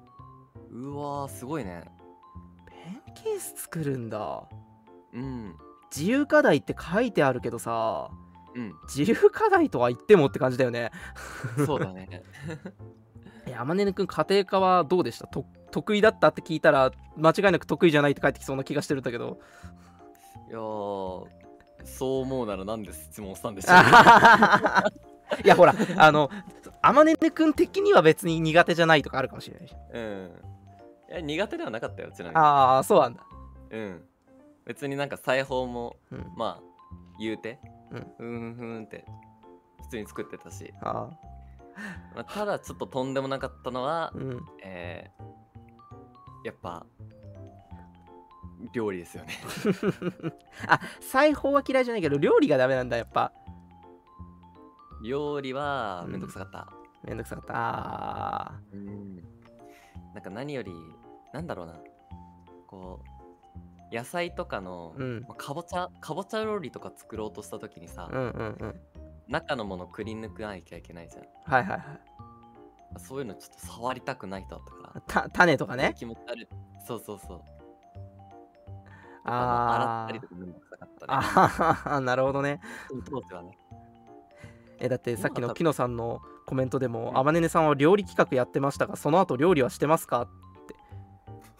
[0.71, 1.83] うわーすごいね。
[2.67, 4.47] ペンケース作るんだ。
[5.13, 5.55] うん。
[5.95, 8.11] 自由課題って書いてあるけどさ。
[8.55, 8.73] うん。
[8.93, 10.91] 自由課題とは言ってもって感じだよね。
[11.65, 12.23] そうだね
[13.49, 15.27] えあまねねくん家庭科はどうでした？
[15.27, 19.39] と得意だったって聞いたら間違いなく得意じゃないって返ってきそうな気がしてるんだけど。
[20.47, 21.27] いやー
[21.85, 23.75] そう思うならなんで質問したんでしょう
[25.45, 26.29] いやほらあの
[26.81, 29.75] あまねねくん的には別に苦手じゃないとかあるかもしれないし。
[29.93, 30.31] うん。
[31.09, 32.35] いや苦手ではなかったよちなみに。
[32.35, 33.21] ああそうなんだ。
[33.71, 34.05] うん。
[34.65, 36.25] 別になんか裁縫もうん。
[36.35, 36.63] まあ
[37.19, 37.59] 言うて
[37.91, 38.07] うん。
[38.17, 39.05] ふんふんって
[39.83, 41.09] 普通に作ってたし、あ
[42.15, 44.45] まあ、ただちょっととんでもなかったのは、ーうん。
[44.63, 45.29] えー
[46.43, 46.85] やっぱ
[48.73, 49.33] 料理ですよね。
[50.67, 53.31] あ裁縫は嫌いじゃないけど料理がダメなんだやっぱ。
[55.03, 56.67] 料理はめんどくさかった。
[57.03, 57.53] めんどくさかった。
[57.55, 59.15] あうん。
[60.13, 60.73] なんか何より
[61.33, 61.79] なんだろうな。
[62.67, 63.01] こ
[63.91, 65.21] う野菜とかの、ーうん。
[65.21, 68.81] まあかぼちゃかぼちゃ料理とか作ろうとした時にさ、うんうんうん
[69.29, 71.23] 中のものくり抜かなきゃいけないじゃん。
[71.53, 72.99] はいはいはい。
[72.99, 74.71] そういうのちょっと触りたくない人だった
[75.11, 75.23] から。
[75.23, 75.93] た種とかね。
[75.95, 76.47] 気持ち悪い。
[76.87, 77.41] そうそうそう。
[79.25, 79.75] あー。
[79.75, 81.13] 洗ったりとかめんどくさかったね。
[81.13, 82.59] あはははなるほどね。
[83.09, 83.57] 当時はね。
[84.79, 87.17] えだってさっきのピノさんのコメントでもうん。
[87.19, 90.23] あまねねさんは料理企画やってましたがその後料理はしてますか？
[90.23, 90.27] っ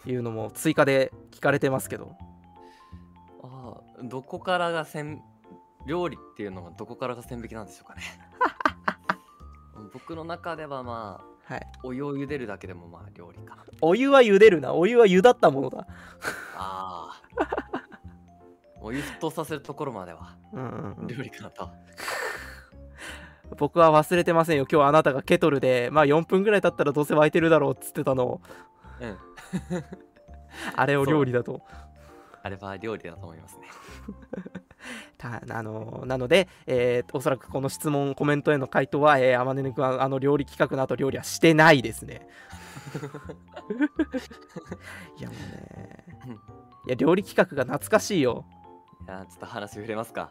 [0.02, 2.16] ていうのも追加で聞かれてますけど。
[3.44, 5.22] ああどこからが線
[5.86, 8.02] 料理っていうのがどこからが線引きなんでしょうかね。
[9.92, 11.66] 僕の中ではまあはい。
[11.82, 13.56] お湯を茹でるだけでもまあ料理か。
[13.56, 14.72] なお湯は茹でるな。
[14.72, 15.86] お湯は茹だったものだ。
[16.56, 17.50] ああ
[18.80, 21.06] お湯沸騰させるところまではうんうんうん。
[21.06, 21.68] 料理かなと。
[23.58, 24.66] 僕は忘れてませんよ。
[24.70, 28.40] 今日あなたがケトルでまあ4分ぐらい経ったらどうせ沸いてるだろうっつってたのを。
[29.00, 29.18] うん。
[30.76, 31.62] あれを料理だと。
[32.42, 33.66] あれは料理だと思いますね
[35.18, 42.26] たあのなので、えーおそらくこの質問コメントへの回答は、えー、あまねねくんはあの料理企画の後料理はしてないですね。
[45.18, 46.04] いやもうね。
[46.26, 46.32] うん。
[46.32, 46.36] い
[46.88, 48.44] や料理企画が懐かしいよ。
[49.06, 50.30] いやーちょっと話触れますか。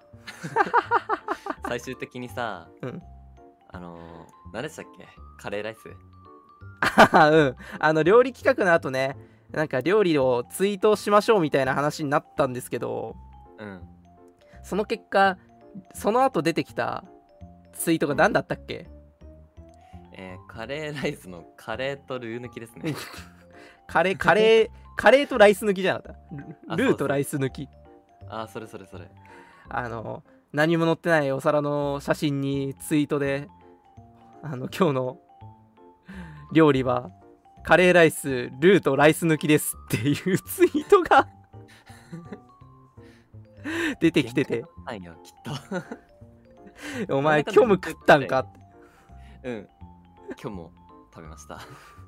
[1.68, 3.02] 最終的にさ、うん。
[3.72, 4.00] あのー、
[4.54, 5.08] 何でしたっけ？
[5.38, 5.82] カレーライス？
[7.14, 7.56] あうん。
[7.80, 9.16] あの料理企画の後ね
[9.52, 13.16] なんか料理をツイートしましょうみたいな話になったんですけど。
[13.58, 13.82] うん
[14.64, 15.38] その結果
[15.93, 17.03] その後出てきた
[17.74, 18.88] ツイートが何だったっけ、
[20.14, 22.93] えーカレーライスのカレーとルー抜きですね。
[23.88, 26.16] カレーカレーカレーとライス抜きじゃなかっ
[26.68, 26.74] た？
[26.74, 27.70] あルルーとライス抜き。
[28.28, 29.07] あーそれそれそれ。
[29.70, 33.47] あの何も載ってないお皿の写真にツイートで
[34.41, 35.20] あの今日の
[36.51, 37.12] 料理は
[37.64, 41.28] カレーライスルーとライス抜きですっていうツイートが
[43.99, 44.66] 出てきてて。
[44.86, 45.34] あんよきっ
[47.10, 48.39] お前虚無食ったんか？
[48.39, 49.70] ってとうん。
[50.41, 50.72] 今日も
[51.14, 51.60] 食べました。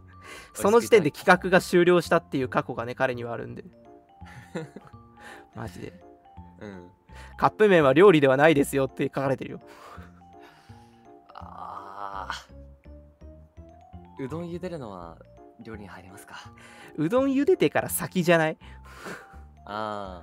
[0.54, 3.64] その時点で企画が終了したっていう過去がね彼にはあるんで。
[5.56, 5.94] マジで。
[6.60, 6.90] うん。
[7.38, 9.62] カップ麺は料理ではないですよって書かれてるよ。
[11.34, 14.26] あー。
[14.26, 15.18] うどん茹でるのは
[15.60, 16.36] 料理に入りますか？
[16.96, 18.58] うどん茹でてから先じゃない？
[19.66, 20.22] あ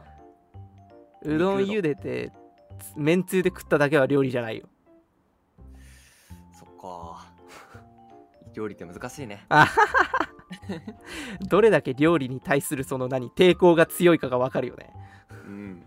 [1.23, 2.33] うどん茹でて
[2.97, 4.69] めんつゆで食っただけは料理じゃないよ。
[6.55, 7.27] ーそっか。
[8.55, 9.47] 料理って難しいね。
[11.49, 14.93] どれだけ料理に対するその何抵抗が強いかが分かるよね。
[15.47, 15.87] うん。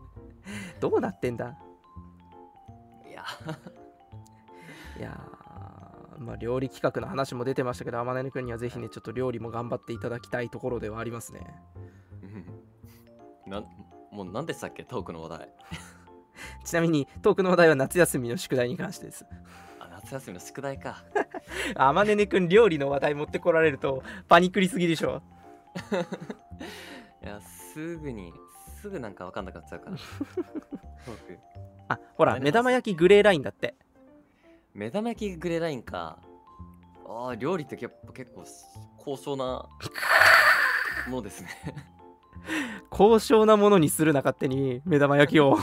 [0.80, 1.56] どうなってんだ？
[3.08, 3.24] いや。
[4.98, 11.40] いやーまあ料理企画の話も出てましたけど天音くんにはぜひねちょっと料理も頑張っていただきたいところではありますね。
[12.22, 13.60] うん
[14.10, 14.84] もう何でしたっけ？
[14.84, 15.48] トークの話題。
[16.64, 19.24] ちなみにトークの話題は夏休みの宿題に関してです。
[19.78, 21.02] あ夏休みの宿題か。
[21.76, 25.22] 天音くん料理の話題持ってこられるとパニクりすぎでしょ。
[27.22, 28.32] いやすぐに
[28.80, 29.96] すぐなんか分かんなくなっちゃうから。
[29.96, 31.38] トーク。
[31.88, 33.74] あほら目玉焼きグレーラインだって。
[34.72, 36.18] 目玉焼きグレーラインか。
[37.06, 38.44] ああ料理ってやっぱ結構
[38.96, 39.68] 高尚な
[41.08, 41.48] ものですね
[42.90, 45.56] 高尚なものにするな勝手に目玉焼きを。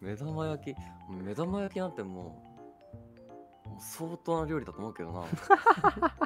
[0.00, 0.76] 目玉焼き？
[1.10, 2.42] 目玉焼きなんても
[3.66, 5.24] う相当な料理だと思うけどな。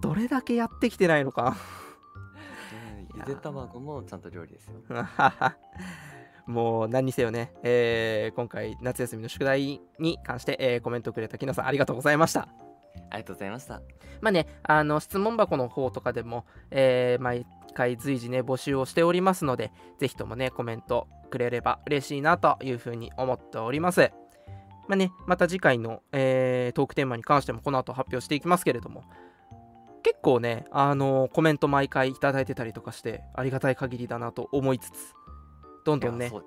[0.00, 1.50] どれだけやってきてないのか。
[1.50, 4.74] ね ゆで卵もちゃんと料理ですよ。
[6.46, 12.48] もう何にせよね、えー今回夏休みの宿題に関して、えーコメントくれたきのさんありがとうございました。
[13.10, 13.80] ありがとうございました。
[14.20, 24.12] まあね、あの質問箱の方とかでも、えー毎回随時ね、募集をしておりますので、ぜひともね、コメントくれれば嬉しいなというふうに思っております。
[24.88, 29.04] まあね、また次回の、えートークテーマに関してもこの後発表していきますけれども、
[30.02, 35.14] 結構ね、あのコメント毎回いただいてたりとかして、ありがたい限りだなと思いつつ、
[35.84, 36.46] どんどんねそうね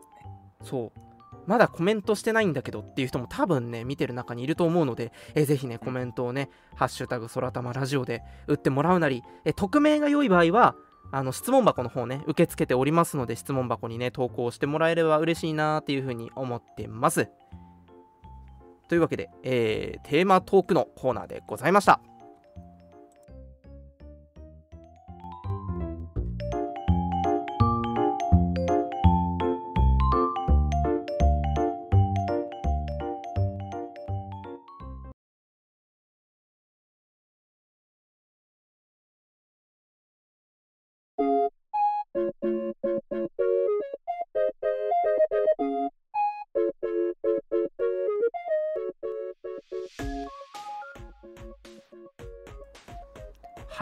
[0.63, 0.99] そう。
[1.47, 10.75] まだコメントしてないんだけどっていう人も多分ね、見てる中にいると思うので、えーぜひね、コメントをね、ハッシュタグ空玉ラジオで打ってもらうなり、えー匿名が良い場合は、
[11.11, 17.29] あの質問箱の方ね、受け付けておりますので、質問箱にね、投稿してもらえれば嬉しいなっていうふうに思ってます。
[18.87, 21.99] というわけで、えーテーマトークのコーナーでございました。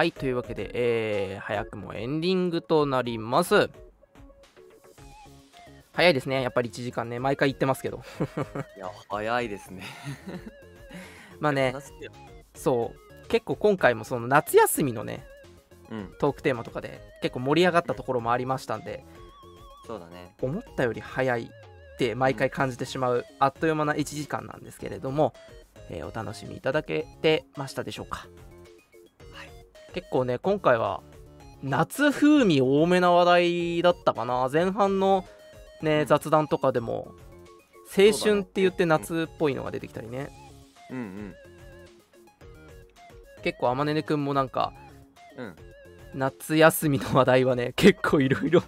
[0.03, 3.69] はい、というわけで、えー早くもエンディングとなります。
[5.93, 8.01] 早いですね、やっぱり1時間ね、毎回言ってますけど。
[8.75, 9.83] いや早いですね。
[11.39, 11.73] まあね、
[12.53, 15.25] そう、結構今回もその夏休みのね、
[15.89, 16.13] うん。
[16.19, 19.05] トークテーマとかで結構盛り上がったところもありましたんで、
[19.87, 20.35] そうだね。
[20.41, 25.33] 思ったより早いって毎回感じてしまうあっという間な1時間なんですけれども、
[25.89, 28.52] えーお楽しみいただけてましたでしょうか、はい、
[29.93, 31.01] 結構ね今回は
[31.61, 34.49] 夏風味多めな話題だったかな。
[34.51, 35.25] 前半の
[35.81, 37.13] ね雑談とかでも
[37.95, 40.29] 青春って言って夏っぽいのが出てきたりね。
[40.91, 41.33] うん
[43.43, 44.73] 結構天音くんもなんか
[45.37, 45.45] うん。
[45.45, 45.55] うん
[46.15, 48.61] 夏休みの話題はね結構いろいろ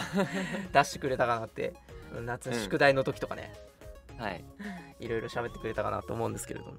[0.72, 1.74] 出してくれたかなって。
[2.24, 2.54] 夏うん。
[2.54, 3.52] 宿題の時とかね、
[4.18, 4.44] はい。
[4.98, 6.72] いろいろ喋ってくれたかなと思うんですけれども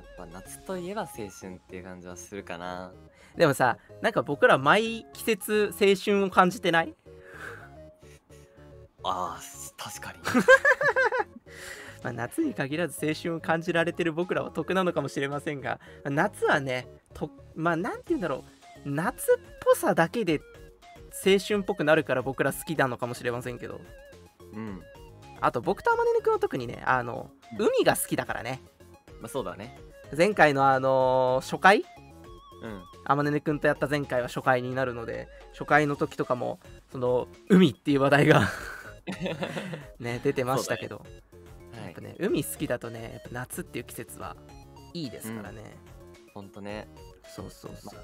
[0.00, 2.92] やっぱ夏といえば青春っていう感じはするかな。
[3.36, 6.94] でもさなんか僕ら毎季節青春を感じてない？
[9.04, 10.18] あー確かに。
[12.02, 18.44] まあ、夏に限らず青春を感じられてる僕らは得なのかもしれませんが夏はねとまあなんて言うんだろ
[18.84, 18.88] う。
[18.88, 20.40] 夏っぽさだけで
[21.26, 23.80] 青春っぽくなるから僕ら好きなのかもしれませんけど。
[24.52, 24.82] うん。
[25.40, 28.60] あと僕と天音くんは特にねあの海が好きだからね
[29.20, 29.78] まあそうだね。
[30.16, 31.84] 前回のあの初回？
[32.62, 32.82] うん。
[33.04, 36.58] 天音くんとやった前回は初回になるので初回の時とかも
[36.90, 38.48] その海っていう話題が
[40.00, 40.96] ね出てましたけど、
[41.72, 41.84] はい。
[41.84, 44.36] やっぱね海好きだとねやっぱ夏っていう季節は
[44.92, 45.76] いいですからね、
[46.34, 46.88] ほんとね。
[47.34, 48.00] そうそうそう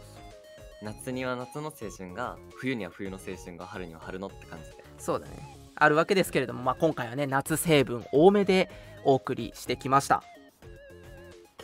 [0.82, 4.84] 夏には夏の青春が冬には冬の青春が春には春のって感じで。
[4.98, 5.62] そうだね。
[5.74, 8.70] あるわけですけれども、まあ、今回はね夏成分多めで
[9.04, 10.22] お送りしてきました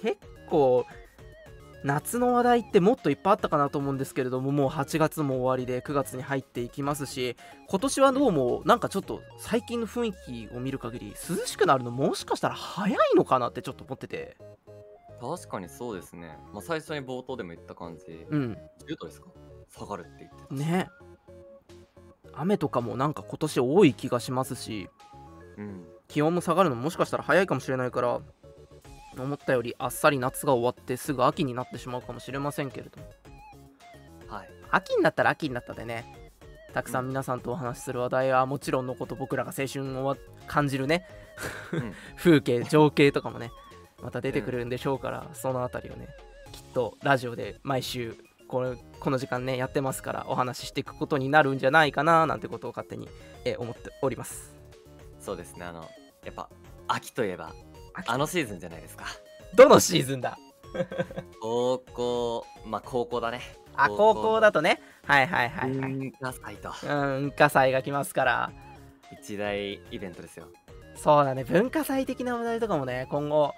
[0.03, 0.18] 結
[0.49, 0.84] 構
[1.84, 7.36] 夏の話題ってもっといっぱいあったかなと思うんですけれどももう8月も終わりで9月に入っていきますし
[7.68, 14.36] 今年はどうもなんかちょっと最近の雰囲気を見る限り涼しくなるのもしかしたら早いのかなってちょっと思ってて。
[15.20, 16.38] 確かにそうですね。
[16.53, 18.59] まあ、最初に冒頭でも言った感じ、うん。
[18.88, 19.28] 10度ですか？
[19.68, 20.55] 下がるって言ってた。
[20.55, 20.88] しね。
[22.32, 24.88] 雨とかもなんか今年多い気がしますし
[25.57, 25.84] うん。
[26.07, 28.20] 気温も下がるのももしかしたら早いかもしれないから
[29.23, 33.07] 思ったよりあっさり夏が終わってすぐ秋になってしまうかもしれませんけれども。
[34.29, 34.49] はい。
[34.71, 36.29] 秋になったら秋になったでね。
[36.75, 40.16] たくさん皆さんとお話しする話題はもちろんのこと僕らが青春を
[40.47, 41.07] 感じるね、
[41.73, 41.95] うん。
[42.16, 43.51] 風景情景とかもね
[44.03, 46.09] また出てくるんでしょうから、そのあたりをね
[46.53, 48.16] きっとラジオで毎週
[48.47, 53.09] このこの時間ねやってますからお話ししていくことになるんじゃないかななんてことを勝手に、
[53.45, 54.59] えー思っております。
[55.21, 55.64] そうですね。
[55.64, 55.83] あの、
[56.25, 56.49] やっぱ、
[56.87, 57.68] 秋といえば、秋
[58.07, 59.07] あのシーズンじゃないですか。
[59.55, 60.38] どのシーズンだ？
[61.40, 63.40] 高校、まあ高校だね。
[63.76, 64.80] あ高校だとね。
[65.07, 65.92] はいはいはいはい。
[65.92, 66.72] 文化祭と。
[66.82, 66.88] うん
[67.22, 68.53] 文化祭が来ますから。
[69.11, 70.49] 一大イベントですよ。
[70.94, 71.44] そうだね。
[71.44, 73.55] 文化祭的な話題とかもね今後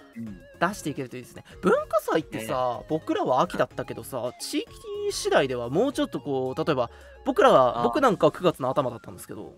[0.61, 1.45] 出していけるといいですね。
[1.63, 4.69] 文化祭ってさ、僕らは秋だったけどさ地域
[5.11, 6.91] 次第ではもうちょっとこう例えば
[7.25, 9.55] 僕らはあ僕なんかは9月の頭だったんですけど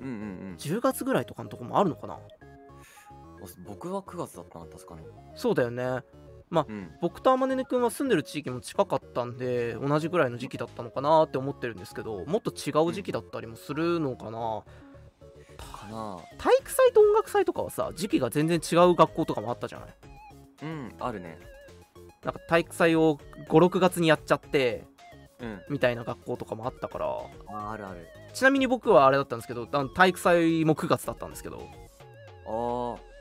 [0.00, 0.16] うんうんう
[0.54, 0.56] ん。
[0.58, 2.18] 10月ぐらいとかのとこもあるのかな？
[3.66, 5.00] 僕は9月だったな、確かに。
[5.34, 6.02] そうだよね
[6.52, 6.90] うん。
[7.00, 14.64] 僕とあまねねくんは住んでる地域も近かったんで同じぐらいの時期だったのかなって思ってるんですけどもっと違う時期だったりもするのかな、
[15.58, 19.88] かな体育祭と音楽祭とかはさ時期が全然違う学校とかもあったじゃない？
[20.62, 21.38] うん、あるね。
[22.24, 23.18] なんか体育祭を
[23.48, 24.84] 56月にやっちゃって
[25.38, 25.60] うん。
[25.70, 28.06] みたいな学校とかもあったからああるある。
[28.34, 31.58] ちなみに僕はあれだったんですけど体育祭も9月だったんですけど
[32.46, 32.52] ああ、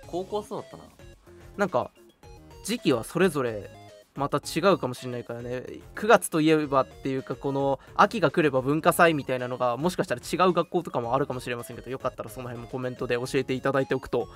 [0.10, 0.84] 高校はそうだったな。
[1.58, 1.92] なんか
[2.64, 3.70] 時期はそれぞれ
[4.16, 5.64] また違うかもしれないからね
[5.96, 14.28] 9月といえばっていうかこの秋が来れば文化祭みたいなのがもしかしたら違う学校とかもあるかもしれませんけどよかったらその辺もコメントで教えていただいておくと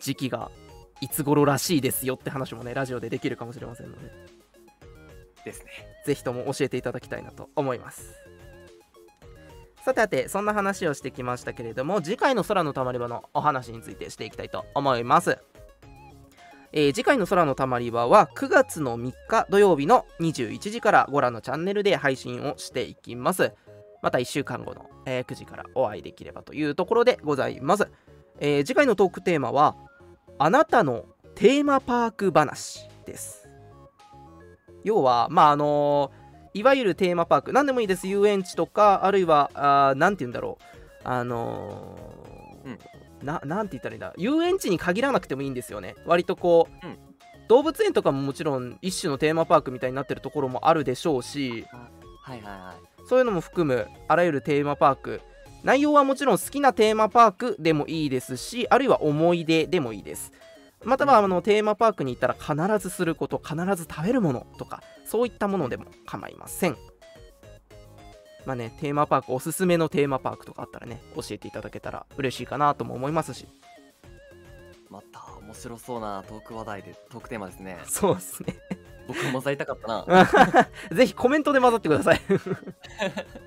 [0.00, 0.50] 時期が
[1.00, 4.10] いつ頃らしいですよって話もねラジオでできるかもしれませんので
[5.44, 5.70] ですね。
[6.04, 8.14] ぜひとも教えていただきたいなと思います
[9.86, 15.38] さてさてそんな話をしてきましたけれども次回の空のたまり場のお話についてしていきたいと思います。
[16.72, 23.52] えー次回の空のたまり場は9月の3日土曜日の21時からご覧のチャンネルで配信をしていきます。
[24.02, 27.88] また1週間後の、えー9時からお会いできればというところでございます、
[28.40, 29.76] えー次回のトークテーマは
[30.38, 31.04] あなたの
[31.36, 33.48] テーマパーク話です。
[34.82, 36.10] 要はまああの
[36.56, 38.06] いわゆるテーマパーク何でもいいです。
[38.08, 40.64] 遊園地とかあるいはあーなんて言うんだろう。
[41.04, 42.78] あのーうん。
[43.22, 44.14] ななんて言ったらいいんだ。
[44.16, 45.94] 遊園地に限らなくてもいいんですよね。
[46.06, 46.96] 割とこう、うん。
[47.48, 51.64] 動物園とかももちろん一種のテーマパークみたいになってるところもあるでしょうし
[52.22, 53.06] はいはいはい。
[53.08, 55.20] そういうのも含むあらゆるテーマパーク。
[55.62, 60.32] 内容はもちろん好きなテーマパークでもいいですしあるいは思い出でもいいです
[60.86, 66.76] またはあのテーマパークに行ったら必ずすること必ず食べるものとかそういったものでも構いません。
[68.44, 73.48] まあねテーマパークおすすめのテーマパークとかあったらね教えていただけたら嬉しいかなとも思いますし。
[74.88, 77.78] また面白そうなトーク話題で、トークテーマですね。
[77.86, 78.56] そうですね。
[79.06, 80.68] 僕も混ざりたかったな。
[80.92, 82.20] ぜひコメントで混ざってください。
[82.20, 83.24] あ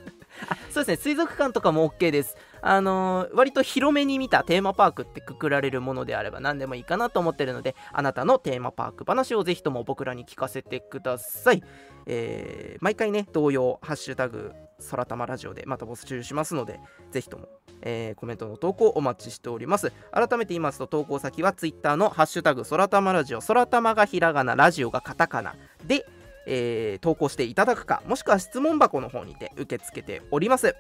[0.69, 2.35] そうですね水族館とかも OK です。
[2.61, 11.63] あのー割と広めに見たテーマパークってくくられるものであれば何でもいいかなと思ってるのであなたのテーマパーク話をぜひとも僕らに聞かせてください、
[12.05, 14.51] えー毎回ね同様ハッシュタグ
[14.89, 16.79] 空玉ラジオでまた募集しますので
[17.11, 17.47] ぜひとも、
[17.81, 19.91] えーコメントの投稿お待ちしております。
[20.11, 23.39] 改めて言いますと投稿先は Twitter のハッシュタグ空玉ラジオ。
[23.39, 25.55] 空玉がひらがなラジオがカタカナ
[25.85, 26.05] で
[26.51, 30.75] えー投稿していただくかもしくは質問箱の方にて受け付けております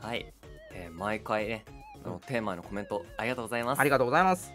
[0.00, 0.32] はい。
[0.74, 1.64] えー毎回ね、
[2.04, 3.80] あのテーマへのコメントありがとうございます。
[3.80, 4.52] ありがとうございます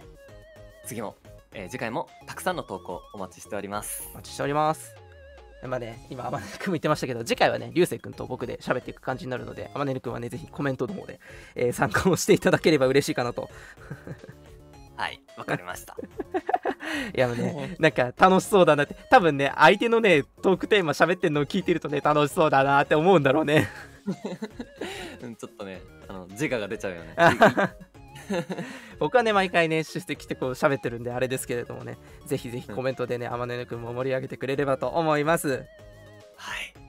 [0.86, 1.16] 次も、
[1.54, 4.18] えー次回もたくさんの投稿お待ちしておりますお。
[4.18, 4.96] 待ちしております
[5.68, 11.20] まあね、今、あまねくんも言ってましたけど、次回はね、流星くんと僕で喋っていく感じになるので、あまねるくんはね、ぜひコメントの方で、
[11.56, 13.50] えー参加をしていただければ嬉しいかなと。
[15.38, 15.96] はい、わかりました。
[17.16, 23.68] いや、ね、なんか楽しそうだなって、多分ね、相手のね、トークテーマ喋ってるのを聞いてるとね、楽しそうだなって思うんだろうね。
[25.22, 27.16] うん、ちょっとね、あの自我が出ちゃうよね。
[29.00, 35.66] 僕はね、毎回ね、出席してこう喋ってるんで、あれですけれどもね、ぜひぜひコメントでね、あまねるくんも盛り上げてくれればと思います。
[36.36, 36.88] はい。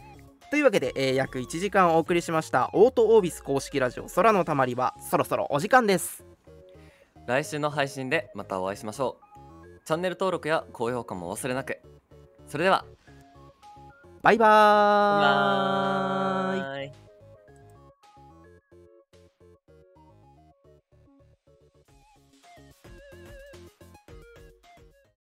[0.51, 6.25] というわけで、えー約1時間お送りしましたオートオービス公式ラジオ空のたまりはそろそろお時間です
[7.29, 9.25] 来週の配信でまたお会いしましょう。
[9.85, 11.79] チャンネル登録や高評価も忘れなく。
[12.47, 12.87] それでは。
[14.23, 17.08] バイバーイ,バイバーイ。